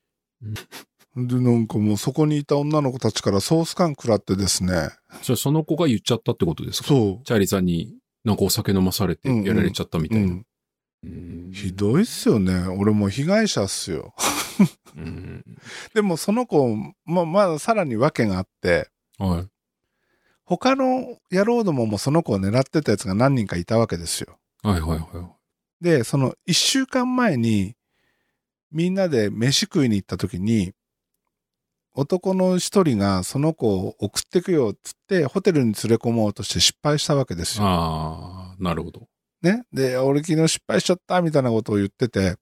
[1.16, 1.26] う。
[1.26, 4.90] で、なんかもうそこにいた女の子たちからソース感食らってですね。
[5.22, 6.88] じゃあその子が言っちゃったってことですか？
[6.88, 10.08] そチャーリーさんになんかお酒飲まされてやられちゃったみう。
[10.10, 10.24] たいな。
[10.26, 10.46] うん。
[11.02, 12.68] うんひどいっすよね。
[12.68, 14.14] 俺もう被害者っすよ。
[14.96, 15.44] うん
[15.94, 16.68] でもその子、
[17.06, 19.48] ま、まださらに訳があって、はい。
[20.44, 24.38] 他の野郎どももその子を狙ってたやつが何人かいたわけですよ。
[24.62, 25.34] はいはいは
[25.80, 27.74] で、その一週間前に、
[28.70, 30.72] みんなで飯食いに行った時に、
[31.94, 37.60] 男の一人がその子を送ってくよっつって、ホテルに連れ込もうとして失敗したわけですい。
[37.60, 37.66] よ。
[37.66, 39.08] ああ、なるほど。
[39.42, 39.64] ね。
[39.72, 42.36] で、俺昨日失敗しちゃったみたいなことを言ってて、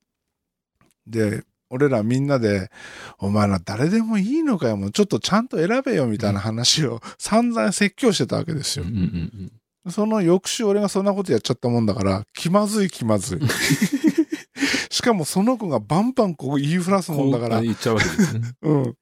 [1.07, 2.70] で、俺らみんなで、
[3.18, 8.91] お前ら誰でもいいのかよ、もうちょっとちゃんと選べよみたいな話を散々説教してたわけですようん。
[8.91, 9.53] うんうん
[9.91, 13.41] その翌週俺がそんなことやっちゃったもんだから、気まずい気まずい。
[14.91, 18.53] しかもその子がバンバンこう言いふらすもんだから、言っちゃうわけですね。
[18.62, 18.95] うん。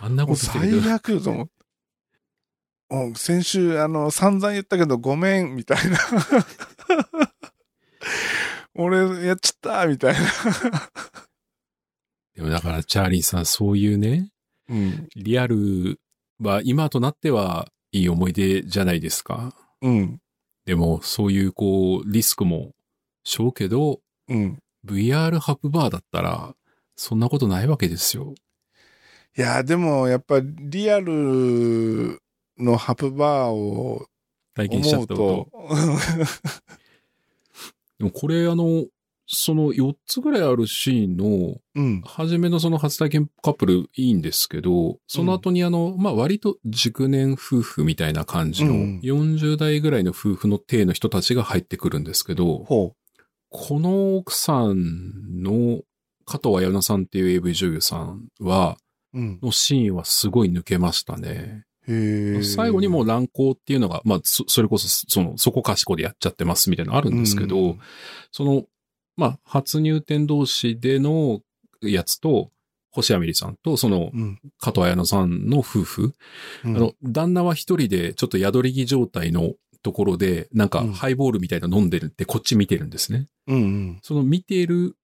[0.00, 1.52] あんなことしてる最悪と思って。
[2.90, 5.98] うん先週、あの、散々言ったけどごめん、みたいな。
[8.74, 10.20] 俺、やっちゃった、みたいな。
[12.34, 14.30] でもだから、チャーリーさん、そういうね、
[14.68, 15.08] うん。
[15.16, 16.00] リアル
[16.38, 19.54] は今となってはいい思い出じゃないですか。
[19.82, 20.18] うん。
[20.64, 22.72] でも、そういうこう、リスクも、
[23.24, 24.58] しょうけど、うん。
[24.84, 26.54] VR ハプバーだったら、
[26.96, 28.34] そんなことないわけですよ。
[29.36, 32.20] いや、でも、やっぱりリアル
[32.58, 34.06] のハプバーを
[34.54, 35.58] 体験しちゃったことと。
[37.98, 38.86] でもこれあの、
[39.32, 42.02] その4つぐらいあるシーンの、うん。
[42.02, 52.94] 初めのその初体験カップルいいんですけど、その後にあの、まあ、割と熟年夫婦みたいな感じのうん40代ぐらいの夫婦の体の人たちが入ってくるんですけど、ほ
[53.48, 55.80] この奥さんの
[56.24, 58.76] 加藤彩乃さんっていう AV 女優さんは。
[59.14, 61.64] のシーンはすごい抜けましたね。
[62.44, 67.80] 最後にもう乱行っていうのが、まあ、そそれこそ、その、そこかしこでやっちゃってますみたいなのあるんですけど、うん
[68.30, 68.64] その、
[69.16, 71.40] まあ、初入店同士での
[71.80, 72.50] やつと、
[72.90, 74.38] 星アミリさんと、その、うん。
[74.58, 76.14] 加藤彩乃さんの夫婦、
[76.64, 83.26] うんあの、旦那は一人でちょっと宿り着状態のところで、なんかうんハイボールみたいなの飲んでるってこっち見てるんですね。
[83.46, 84.00] うんうん。
[84.02, 84.96] その見てる、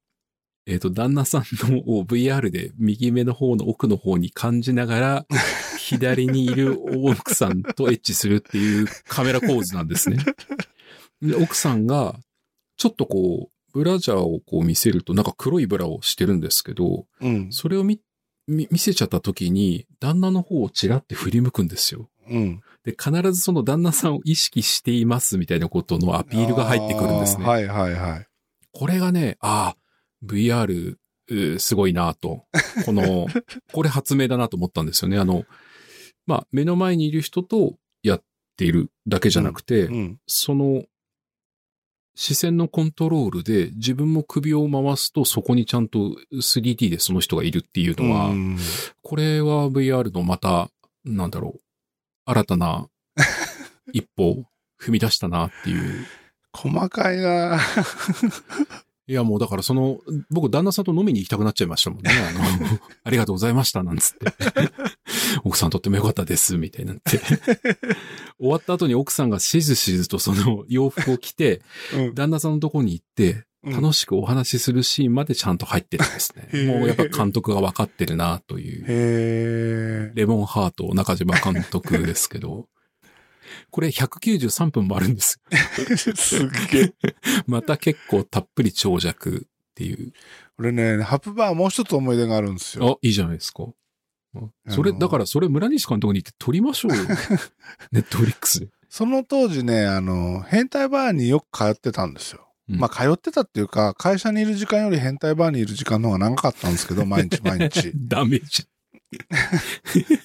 [0.66, 5.26] えっ、と、旦那さんのを VR で右目の方の奥の方に感じながら、
[5.78, 10.18] 左にいる奥さんとエッチするっていうカメラ構図なんですね。
[11.22, 12.20] で奥さんが、
[12.76, 17.52] ちょっとこう、ブラジャーをこう見せると、なんか黒いブラをしてるんですけど、うん。
[17.52, 18.00] それを見、
[18.48, 22.10] 見見せちゃった時に、旦那の方をチラって振り向くんですよ。
[22.28, 22.60] うん。
[22.82, 27.44] で、必ずその旦那さんを意識していますみたいなことのアピールが入ってくるんですね。
[27.44, 28.26] はいはいはい。
[28.72, 30.96] これがね、ああ、VR、
[31.60, 32.46] すごいなと。
[32.84, 33.28] この、
[33.72, 35.18] これ発明だなと思ったんですよね。
[35.18, 35.44] あの、
[36.26, 38.24] まあ、目の前にいる人とやっ
[38.56, 40.18] ているだけじゃなくて、うん。
[40.26, 40.82] その、
[42.20, 48.58] 視線のコントロールで自分も首を回すとそこにちゃんと 3D でその人がいるっていうのは、うん
[49.02, 50.68] これは VR のまた、
[51.04, 51.60] なんだろう、
[52.26, 52.88] 新たな
[53.94, 54.44] 一歩
[54.78, 56.04] 踏み出したなっていう。
[56.52, 57.58] 細かいな
[59.06, 62.10] いやもうだからその、僕旦那さんと飲みに行きたくなっちゃいましたもんね。
[62.10, 64.26] あの、 ありがとうございましたなんつって。
[65.44, 67.18] 奥さんとってもよかったです、みたいになって。
[68.38, 76.48] 終わった後に奥さんがしずしずとその洋服を着て、うん旦那さんのとこに行って、楽しくお話しするシーンまでちゃんと入ってるんですね。
[76.52, 78.84] へーもうやっぱ監督が分かってるなという。
[78.84, 80.12] へえ。
[80.14, 82.68] レモンハート中島監督ですけど、
[83.70, 85.40] これ193分もあるんです。
[86.16, 86.94] すっげえ。
[87.46, 90.12] また結構たっぷり長尺っていう。
[90.58, 92.92] 俺ね、ハプバーもう一つ思い出があるんですよ。
[92.92, 93.64] あ、いいじゃないですか。
[94.68, 97.04] それ、だからそれ村西監督に言って撮りましょうよ。
[97.92, 98.68] ネットフリックスで。
[98.88, 102.48] その当時ね、あの、変態バーによく通ってたんですよ。
[102.68, 107.92] うんまあ、通ってたっていうか、会社にいる時間より変態バーにいる時間の方が長かったんですけど、 毎日毎日。
[107.94, 108.66] ダメージ。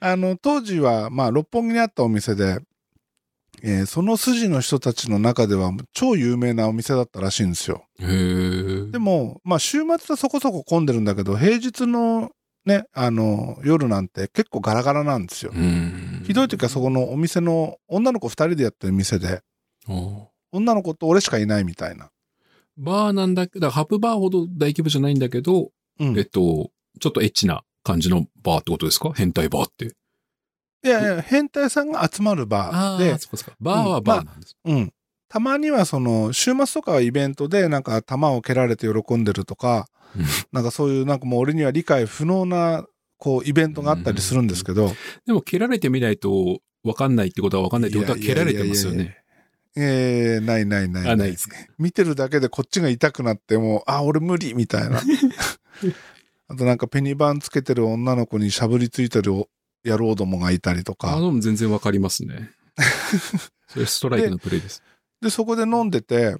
[0.00, 2.58] あの、当時は、まあ、六本木にあったお店で、
[3.64, 7.84] えーその筋の人たちの中では超有名なお店だったらしいんですよ。
[8.90, 12.32] でも、まあ、週末はそこそこ混んでるんだけど、平日の
[12.64, 15.52] ね、あの、夜なんて結構ガラガラなんですよ。
[15.54, 19.42] うんひどい時はそこのお店の女の子二人でやってる店で、
[19.88, 22.10] あ女の子と俺しかいないみたいな。
[22.78, 26.16] バーなんだけど、ハプバーほど大規模じゃないんだけど、うん。
[26.16, 29.12] えっと、ちょっとエッチな感じのバーってことですか？
[29.12, 29.86] 変態バーって。
[30.84, 33.56] いやいや、変態さんが集まるバーでああ、、そっかそっか。
[33.60, 34.56] バーはバーなんです。
[34.64, 34.92] うん。
[35.32, 42.84] たまにはその、週末とかはイベントでなんか弾を蹴られて喜んでるとか、うんなんかそういうなんかもう俺には理解不能な、
[43.16, 44.92] こう、イベントがあったりするんですけど。
[45.24, 49.16] でも蹴られてみないと分かんないってことは分かんないってことは蹴られてますよね。
[49.74, 51.56] ええないないないあ、ないですか。
[51.78, 55.00] 見てるだけでこっちが痛くなってもう、あ、俺無理みたいな。
[56.48, 59.46] あとなんかペニバンつけてる女の子にしゃぶりついてる
[59.82, 61.18] 野郎どもがいたりとあか。
[61.18, 62.50] のも全然分かりますね。
[63.68, 64.82] それストライクのプレイです。
[65.22, 66.36] で、そこで飲んでて、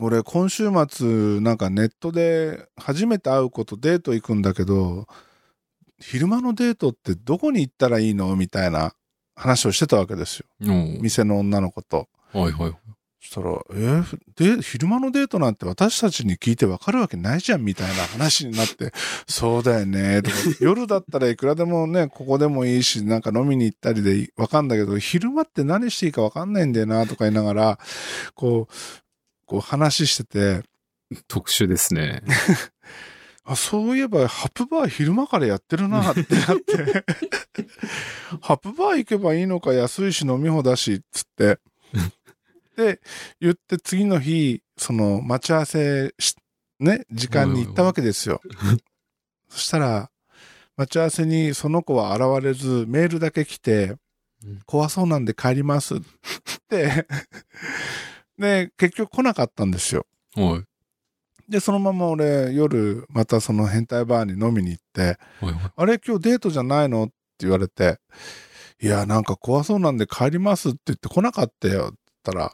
[0.00, 5.06] 俺今週末なんかネットで初めて会う子とデート行くんだけど、
[5.98, 8.34] 昼間のデートってどこに行ったらいいの？
[8.36, 8.94] みたいな
[9.34, 10.46] 話をしてたわけですよ。
[10.60, 12.08] うん店の女の子と。
[12.32, 12.72] はいはい。
[13.26, 18.92] そしたら、えーで、昼間のデートなんて私たちに聞いてわかるわけないじゃんみたいな話になって、
[19.26, 27.78] そうだよね、とか、夜だったらいくらでもね、ここでもいいし、なんか飲みに行ったりでわかんだけど、昼間って何していいかわかんないんだよな、とか言いながら、
[28.34, 28.74] こう、
[29.46, 30.62] こう話してて、
[31.26, 32.22] 特殊ですね。
[33.44, 37.04] あ、そういえば、ハプバー昼間からやってるなってなって、
[38.42, 41.58] ハプバー行けばいいのか安いし飲み放だし、つって。
[42.76, 43.00] で、
[43.40, 46.36] 言って次の日、その待ち合わせし、
[46.78, 48.40] ね、時間に行ったわけですよ。
[49.48, 50.10] そしたら、
[50.76, 53.96] 待ち合わせにその子は現れず、メールだけ来て
[54.44, 55.98] うん、怖そうなんで帰りますっ
[56.68, 57.06] て、
[58.38, 60.06] で、結局来なかったんですよ。
[60.34, 61.50] はい。
[61.50, 65.72] で、そのまま俺、夜、またその変態バーに飲みに行って、はいはい。
[65.74, 67.04] あれ今日デートじゃないの？
[67.04, 67.98] って言われて、
[68.80, 72.52] いや、なんか怖そうなんで帰りますって言って来なかったよって言ったら、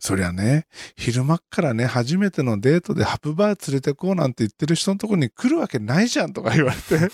[0.00, 7.12] そりゃね、昼間っからね、初めてのデートでハプバー連れてこうなんて言ってる人のとこに来るわけないじゃんとか言われて、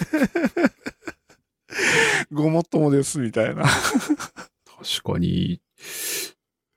[2.33, 3.65] ごもっともですみたいな。
[3.65, 5.61] 確かに、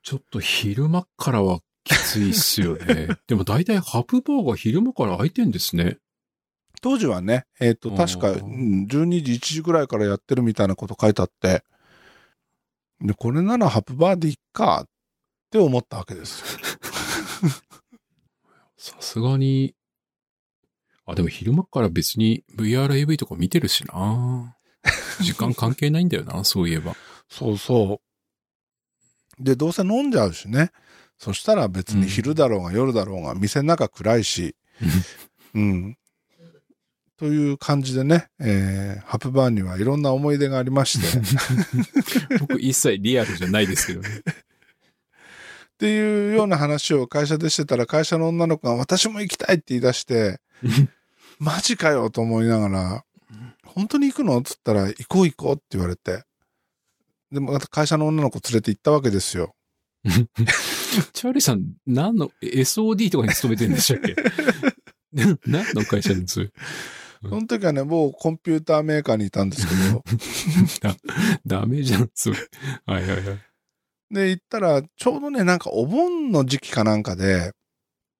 [0.02, 3.08] ちょっと昼間からはきついっすよね。
[3.28, 5.98] でも大体ハプバーが昼間から開いてんですね。
[6.82, 11.62] 当時はね、えっ、と、確か、うん12時、1時ぐらいからやってるみたいなこと書いてあって、
[13.00, 14.88] で、これならハプバーでいっかっ
[15.50, 16.46] て思ったわけですよ。
[18.76, 19.74] さすがに、
[21.06, 24.56] あ、でも昼間から別に VRAV とか見てるしな。
[25.20, 26.96] 時間関係ないんだよな、 そういえば。
[27.28, 28.00] そうそ
[29.38, 29.44] う。
[29.44, 30.70] で、どうせ飲んじゃうしね。
[31.18, 34.56] そしたら別に昼だろうが夜だろうが、店の中暗いし、
[35.54, 35.96] うん。
[37.18, 41.18] という感じでね、えー、ハプバーにはいろんな思い出がありまして、
[42.36, 44.08] っ僕一切リアルじゃないですけどね。
[45.80, 50.38] ていうような話を会社でしてたら、会社の女の子が私も行きたいって言い出して、
[51.40, 53.04] マジかよと思いながら、
[53.64, 56.24] 本当に行くのっつったら、行こう行こうって言われて。
[57.32, 59.54] で、また会社の女の子連れて行ったわけですよ。
[60.04, 64.14] チャーリーさん、何の、SOD とかに勤めてるんでしたっけ？
[65.12, 66.50] な 何の会社です？
[67.22, 70.02] その時はね、某コンピューターメーカーにいたんですけど、
[71.46, 72.36] ダメじゃん、それ。
[72.86, 73.38] はいはいはい。
[74.10, 77.52] で、行ったら、ちょうどね、なんかお盆の時期かなんかで、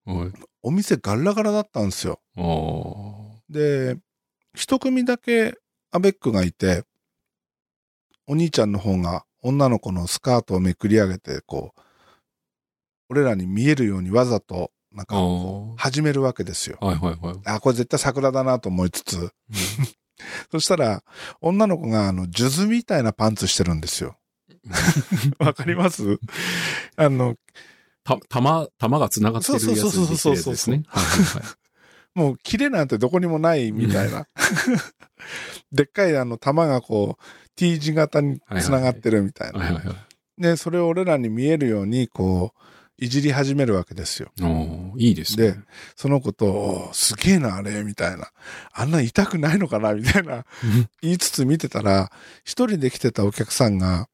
[0.05, 0.31] はい。
[0.63, 2.19] お店ガラガラだったんですよ。
[3.49, 3.97] で、
[4.55, 5.55] 一組だけ
[5.91, 6.83] アベックがいて、
[8.27, 11.81] お兄ちゃんの方が女の子のスカートをめくり上げて、こう、
[13.09, 16.77] 俺らに見えるようにわざと、なんか、あ始めるわけですよ。
[16.81, 16.85] あ。
[16.87, 17.35] はいはいはい。
[17.45, 19.33] あ、これ絶対桜だなと思いつつ、
[20.51, 21.03] そしたら、
[21.41, 24.17] 女の子が、あの、数珠みたいなパンツしてるんですよ。
[25.39, 26.19] わかります？
[26.95, 27.35] あの、
[28.03, 30.75] た、玉、玉が繋がってるやつそうそうそうそうそう。
[32.13, 34.27] もう、キレなんてどこにもないみたいな。
[35.71, 37.23] でっかいあの、玉がこう、
[37.55, 39.59] T 字型に繋がってるみたいな。
[40.37, 42.61] で、それを俺らに見えるように、こう、
[43.03, 44.31] いじり始めるわけですよ。
[44.97, 45.51] いいですね。
[45.53, 45.59] で
[45.95, 48.29] その子と、おーすげえな、あれ、みたいな。
[48.73, 50.45] あんな痛くないのかな、みたいな。
[51.01, 52.11] 言いつつ見てたら、
[52.43, 54.07] 一人で来てたお客さんが、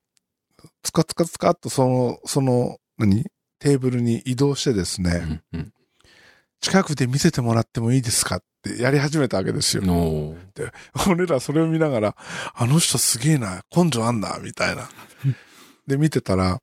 [0.84, 3.26] つかつかつかっとその、その、何？
[3.60, 5.74] テーブルに移動してですね、うんうん
[6.60, 9.84] 近くで見せてもらってもいいですかってやり始めたわけですよ。
[9.84, 10.72] おー
[11.08, 12.16] 俺らそれを見ながら、
[12.56, 14.90] あの人すげえな、根性あんな、みたいな。
[15.86, 16.60] で、見てたら、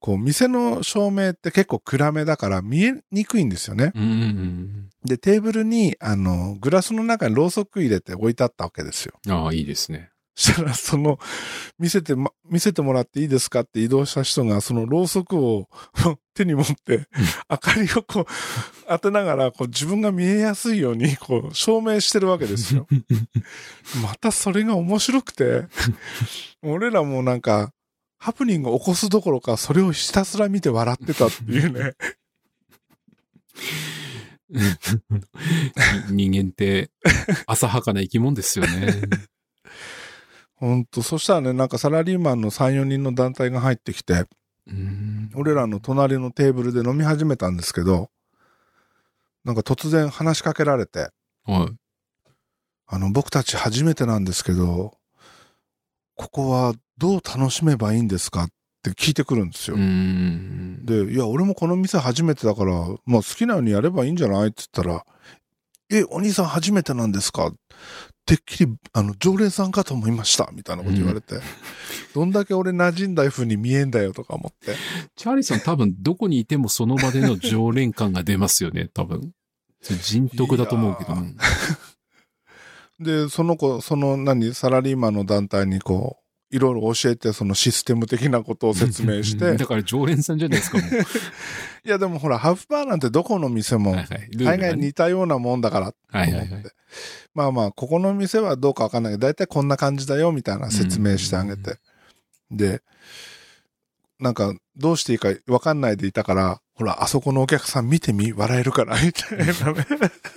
[0.00, 3.92] こう、店の照明って結構暗めだから見えにくいんですよね。
[3.94, 4.90] うんうんうん。
[5.04, 9.14] で、テーブルに、あの、グラスの中にろうそく入れて置いてあったわけですよ。
[9.28, 10.10] ああ、いいですね。
[10.34, 11.18] そしたら、その、
[11.78, 15.68] 見せて、ま、見せてもらっていいですかって移動した人が、そのろうそくを
[16.34, 17.08] 手に持って、
[17.50, 18.26] 明かりをこう、
[18.88, 22.86] 当てながら、こう、自分が見えやすいように、こう、証明してるわけですよ。
[24.02, 25.66] またそれが面白くて、
[26.62, 27.72] 俺らもなんか、
[28.18, 31.94] ハプニングを起こすどころか、それをひたすら見て笑ってたっていうね。
[36.10, 36.90] 人間って
[37.46, 39.02] 浅はかな生き物ですよね。
[40.60, 44.26] ほんと、そしたらね、なんかサラリーマンの3、4人の団体が入ってきて、
[44.66, 48.10] うん俺らの隣のテーブルで飲み始めたんですけど、
[49.44, 51.08] なんか突然話しかけられて、
[51.44, 51.76] はい。
[52.86, 54.98] あの、僕たち初めてなんですけど、
[56.14, 58.48] ここはどう楽しめばいいんですかっ
[58.82, 59.76] て聞いてくるんですよ。
[59.76, 60.84] うん。
[60.84, 62.72] で、いや、俺もこの店初めてだから、
[63.06, 65.06] まあ好きなようにやればいいんじゃないって言ったら、
[65.90, 67.50] え、お兄さん初めてなんですか？
[68.26, 71.40] てっきり、あの、常連さんかと思いました、みたいなこと言われて、
[72.14, 74.76] どんだけ俺馴染んだ風に見えんだよとか思って。
[75.16, 79.32] チャーリーさん多分どこにいてもその場での常連感が出ますよね、多分。
[79.82, 81.26] 人徳だと思うけども。
[83.00, 86.19] で、その子、その何、サラリーマンの団体にこう、
[86.50, 90.88] いろいろ教えて、そのシステム的なことを説明して、だから常連さんじゃないですか、もう。
[91.86, 96.64] いやでもほら、ハーフバーなんてどこの店も大ね概似たようなもんだからはいはいはい。
[97.34, 101.78] まあまあ、ここの店はどうかわかんないけど、大体こんな感じだよ、みたいな説明してあげて。
[102.50, 102.82] で、
[104.18, 109.86] なんか、どうしていいかわかんないでいたから、ほら、あそこのお客さん見てみ、笑えるから、みたいなね。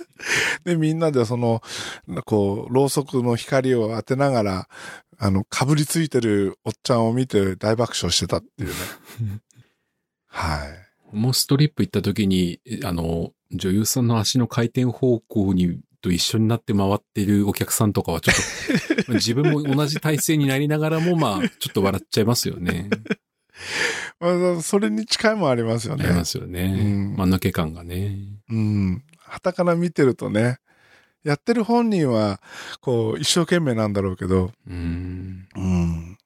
[0.64, 1.62] で、みんなでその、
[2.24, 4.68] こう、ろうそくの光を当てながら、
[5.18, 8.74] あの、かぶりついてるおっちゃんを見て大爆笑してたっていうね。
[10.26, 10.66] は
[11.12, 11.16] い。
[11.16, 22.90] もうストリップ行った時に、えあの、女優さんの足の回転方向に、と一緒になって回ってるお客さんとかはちょっと、 自分も同じ体勢になりながらも、まあ、ちょっと笑っちゃいますよね。
[24.20, 26.04] まあ、それに近いもんありますよね。
[26.04, 26.62] ありますよね。
[26.62, 28.18] うん間抜け感がね。
[28.50, 29.04] うん。
[29.18, 30.58] 旗から見てるとね、
[31.24, 32.40] やってる本人は、
[32.80, 35.48] こう、一生懸命なんだろうけど、うん。
[35.56, 36.18] うん。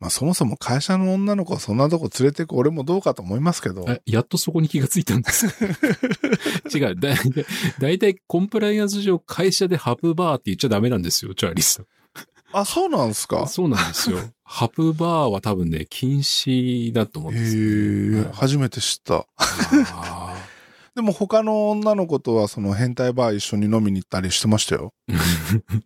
[0.00, 3.84] まあそもそも会社の女の子をそんなとこ連れてく俺もどうかと思いますけど。
[3.88, 5.46] えやっとそこに気がついたんです。
[6.76, 6.96] 違う。
[6.96, 7.16] だ、だ
[7.78, 11.86] だいたいコンプライアンス上会社でハプバーって言っちゃダメなんですよ、チャーリーさん。
[12.52, 13.46] あ、そうなんですか？
[13.46, 14.18] そうなんですよ。
[14.44, 19.26] ハプバーは多分ね、禁止だと思うんへですえ、初めて知った。
[20.94, 24.92] あでも他の女の子とはその変態バー一緒に飲みに行ったりしてましたよ。
[25.08, 25.82] ー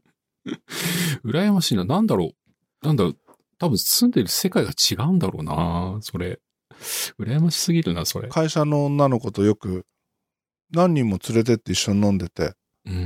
[1.25, 1.85] 羨ましいな。
[1.85, 2.33] なんだろ
[2.83, 2.87] う。
[2.87, 3.17] なんだろう。
[3.59, 5.99] 多分住んでる世界が違うんだろうな。
[6.03, 6.41] それ。
[7.19, 8.29] 羨ましすぎるな、それ。
[8.29, 9.87] 会社の女の子とよく
[10.71, 12.55] 何人も連れてって一緒に飲んでて。
[12.85, 12.97] うーうん。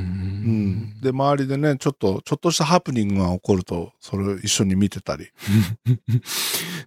[0.97, 1.01] ん。
[1.01, 5.29] で、周りでね、ちょっと、ちょっとしたハプニングが起こると、それを一緒に見てたり。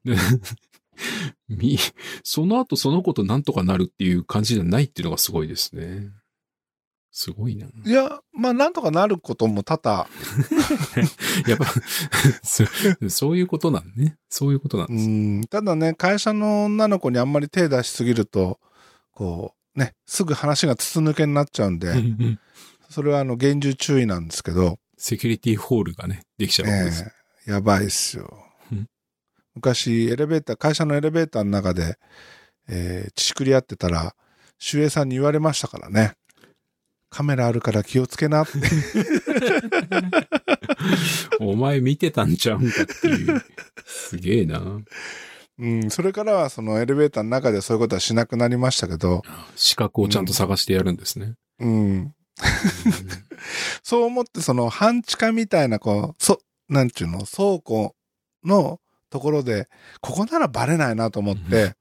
[1.55, 1.77] でみ、
[2.23, 6.09] その後その子となんとかなるっていう感じじゃないっていうのがすごいですね。
[7.15, 7.67] すごいな。
[7.67, 10.07] いや、まあなんとかなることも多々、
[11.47, 11.65] やっぱ
[12.41, 12.63] そ、
[13.09, 14.17] そういうことなんね。
[14.29, 15.07] そういうことなんうです。
[15.07, 18.59] ん、ただね、会社の女の子にあんまり手出しすぎると、
[19.11, 21.93] こう、ね、すぐ話が筒抜けになっちゃうんで、
[22.89, 27.03] それはあの、厳重注意なんですけど、セキュリティホールがね、できちゃうわけです。
[27.03, 27.07] え
[27.47, 28.42] えやばいっすようん。
[29.55, 31.97] 昔、エレベーター、会社のエレベーターの中で、
[32.67, 34.15] えー、乳くり合ってたら、
[34.71, 36.15] 守衛さんに言われましたからね。
[37.09, 38.53] カメラあるから気をつけなって。
[41.39, 43.43] お前見てたんちゃうんかっていう。
[43.85, 44.81] すげえな。
[45.59, 49.21] うん、それからはそのエレベーターの中でそういうことはしなくなりましたけど、
[49.55, 51.35] 資格をちゃんと探してやるんですね。
[51.59, 52.15] うん。
[53.83, 57.95] そう思ってその半地下みたいなこう、そ、なんちゅうの、倉庫
[58.43, 58.79] の
[59.13, 59.69] ところで、
[60.01, 61.75] ここならバレないなと思って、連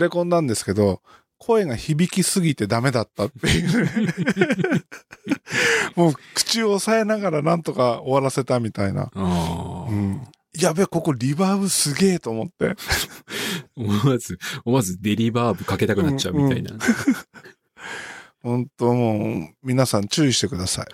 [0.00, 1.00] れ込んだんですけど、
[1.38, 4.84] 声が響きすぎてダメだったっていうね。
[5.96, 9.10] もう口を押さえながらなんとか終わらせたみたいな。
[9.14, 9.22] う
[9.94, 10.20] ん。
[10.54, 12.76] やべ、ここリバーブすげえと思って。
[13.74, 16.72] 思わず、思わずデリバーブかけたくなっちゃうみたいな。
[18.42, 20.86] 本当もう、皆さん注意してください。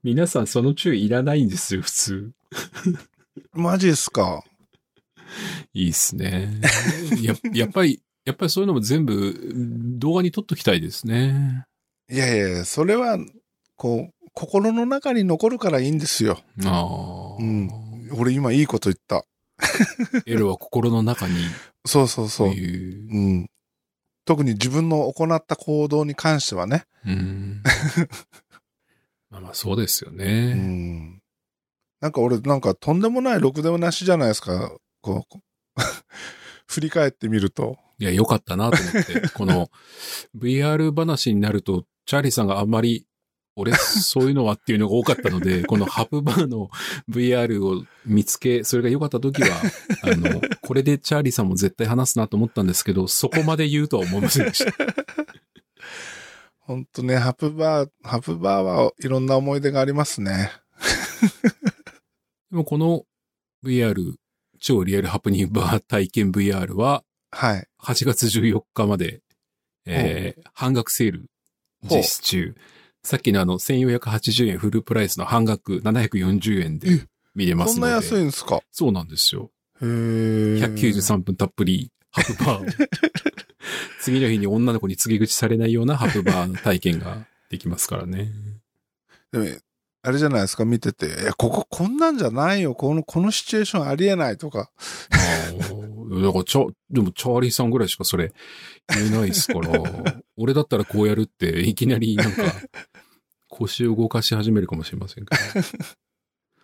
[0.02, 2.32] 皆さんその注意いらないんですよ、普通。
[3.52, 4.42] マジっすか？
[5.72, 6.60] いいっすね。
[7.22, 9.34] や、 やっぱり、やっぱりそういうのも全部
[9.98, 11.64] 動画に撮っときたいですね。
[12.10, 13.18] いやいやそれは、
[13.76, 16.38] こう、心の中に残るからいいんですよ。
[16.64, 17.36] ああ。
[17.38, 17.70] うん
[18.14, 19.24] 俺今いいこと言った。
[20.26, 21.34] エロは心の中に
[21.86, 22.36] そうそうそ。
[22.36, 23.08] そうういう。
[23.10, 23.50] うん。
[24.26, 26.84] 特に自分の行った行動に関してはね。
[27.06, 27.62] うん。
[29.30, 30.52] まあまあそうですようね。
[30.54, 31.21] ん。
[32.02, 34.76] なんか俺、なんかとんでもないろくでもなしじゃないですか。
[35.00, 35.40] こう、
[36.66, 37.78] 振り返ってみると。
[38.00, 39.28] いや、よかったなと思って。
[39.32, 39.70] この
[40.36, 43.06] VR 話になると、チャーリーさんがあんまり
[43.54, 46.70] 俺、そういうのはっていうのが多かったので、 このハプバーの
[47.08, 49.48] VR を見つけ、それが良かった時は、
[50.02, 54.72] あの、これでチャーリーさんも絶対話すなと思ったんですけど、そこまで言うとは思いませんでした。
[56.60, 60.50] ほんとね、ハプバー、ハプバーはいろんな思い出がありますね。
[62.52, 63.04] でもこの
[63.64, 64.14] VR、
[64.60, 67.66] 超リアルハプニングバー体験 VR は、はい。
[67.82, 69.22] 8月14日まで、
[69.86, 71.30] えー、半額セール
[71.82, 72.54] 実施中。
[73.02, 77.92] さっきのあの、1480円フルプライスの半額740円で見れますので。
[77.92, 78.60] そんな安いんですか？
[78.70, 79.50] そうなんですよ。
[79.80, 80.74] へー。
[80.74, 82.66] 193分たっぷり、ハプバーを。
[84.02, 88.30] 次の日に女の子に告げ口されないようなハプバーの体験ができますからね。
[89.32, 89.46] でも、
[90.04, 91.06] あれじゃないですか、見てて。
[91.06, 92.74] いや、こここんなんじゃないよ。
[92.74, 94.70] この、このシチュエーションありえないとか。
[95.10, 98.32] あーだから、チャ、でもチャーリーさんぐらいしかそれ
[98.94, 102.42] 言えないですから、俺だったらこうやるって、いきなりなんか、
[103.48, 105.40] 腰を動かし始めるかもしれませんけど。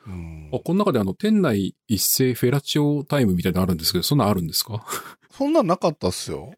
[0.09, 4.85] うんあ、この中であの、店内一斉フェラチオタイムみたいなのあるんですけど、そんなんあるんですか？
[5.31, 6.55] そんなんなかったっすよ。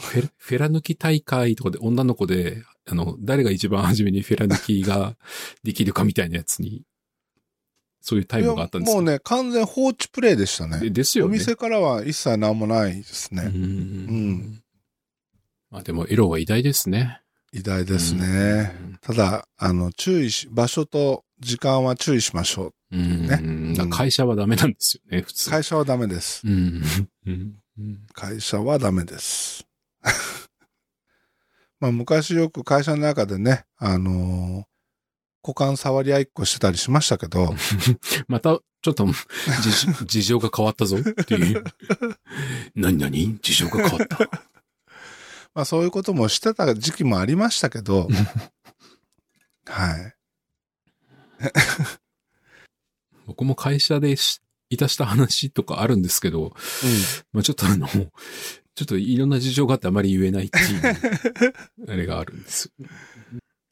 [0.00, 5.16] フェラフェラ抜き大会とかで女の子で、あの、誰が一番初めにフェラ抜きが
[5.64, 6.82] できるかみたいなやつに、
[8.00, 10.78] そういうタイムがあったんですもうね、完全放置プレイでしたね。
[10.78, 11.30] でですよね。
[11.30, 13.42] お店からは一切何もないですね。
[13.44, 13.52] うん
[14.38, 14.62] ん
[15.70, 17.20] まあでも、エロは偉大ですね。
[17.52, 18.72] 偉大ですね。
[19.00, 22.96] ただ、あの、注意し、場所と時間は注意しましょう。
[22.96, 23.74] うん。
[23.74, 25.50] ね会社はダメなんですよね、普通。
[25.50, 26.42] 会社はダメです。
[26.46, 26.82] うん。
[28.12, 29.66] 会社はダメです。
[31.80, 34.76] まあ、昔よく会社の中でね、あのー
[35.46, 37.54] 股間触り合いっこしてたりしましたけど、
[38.26, 41.62] また、ちょっと、事事情が変わったぞっていう。
[42.74, 43.38] 何何？
[43.38, 44.18] 事情が変わった。
[45.54, 48.08] まあそういうこともしてた時期もありましたけど、
[49.66, 50.16] はい。
[53.26, 54.40] 僕も会社でし
[54.70, 56.54] いたした話とかあるんですけど、
[57.32, 58.08] まあちょっとあの、ちょ
[58.82, 61.54] っといろんな事情があってあまり言えないっていう、
[61.88, 62.72] あれがあるんです。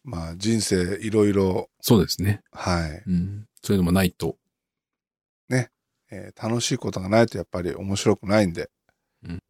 [0.02, 2.42] まあ人生いろいろ、そうですね。
[2.52, 3.46] はい、うん。
[3.62, 4.36] そういうのもないと。
[6.14, 8.70] えー楽しいことがないとやっぱり面白くないんで。
[9.24, 9.40] うん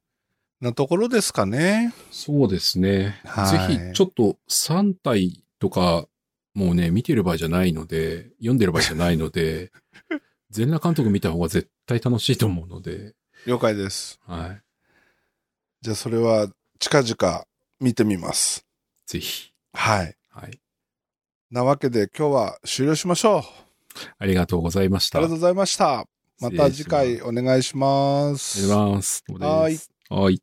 [0.60, 1.92] なところですかね。
[2.10, 3.20] そうですね。
[3.24, 6.06] はいぜひ、ちょっと3体とか、
[6.54, 9.72] もうね、見てる場合じゃないので、読んでる場合じゃないので、
[10.55, 13.14] 全裸監督見た方が絶対楽しいと思うので、
[13.44, 14.20] 了解です。
[14.24, 14.62] はい。
[15.82, 16.47] じゃあそれは
[16.78, 17.44] 近々
[17.81, 18.64] 見てみます。
[19.05, 19.51] ぜひ。
[19.72, 20.16] はい。
[20.31, 20.60] はい。
[21.51, 23.43] なわけで今日は終了しましょう。
[24.16, 25.18] ありがとうございました。
[25.18, 26.06] ありがとうございました。
[26.40, 28.60] また次回お願いします。
[28.60, 29.90] ありがとうございます。
[30.09, 30.40] はいはい。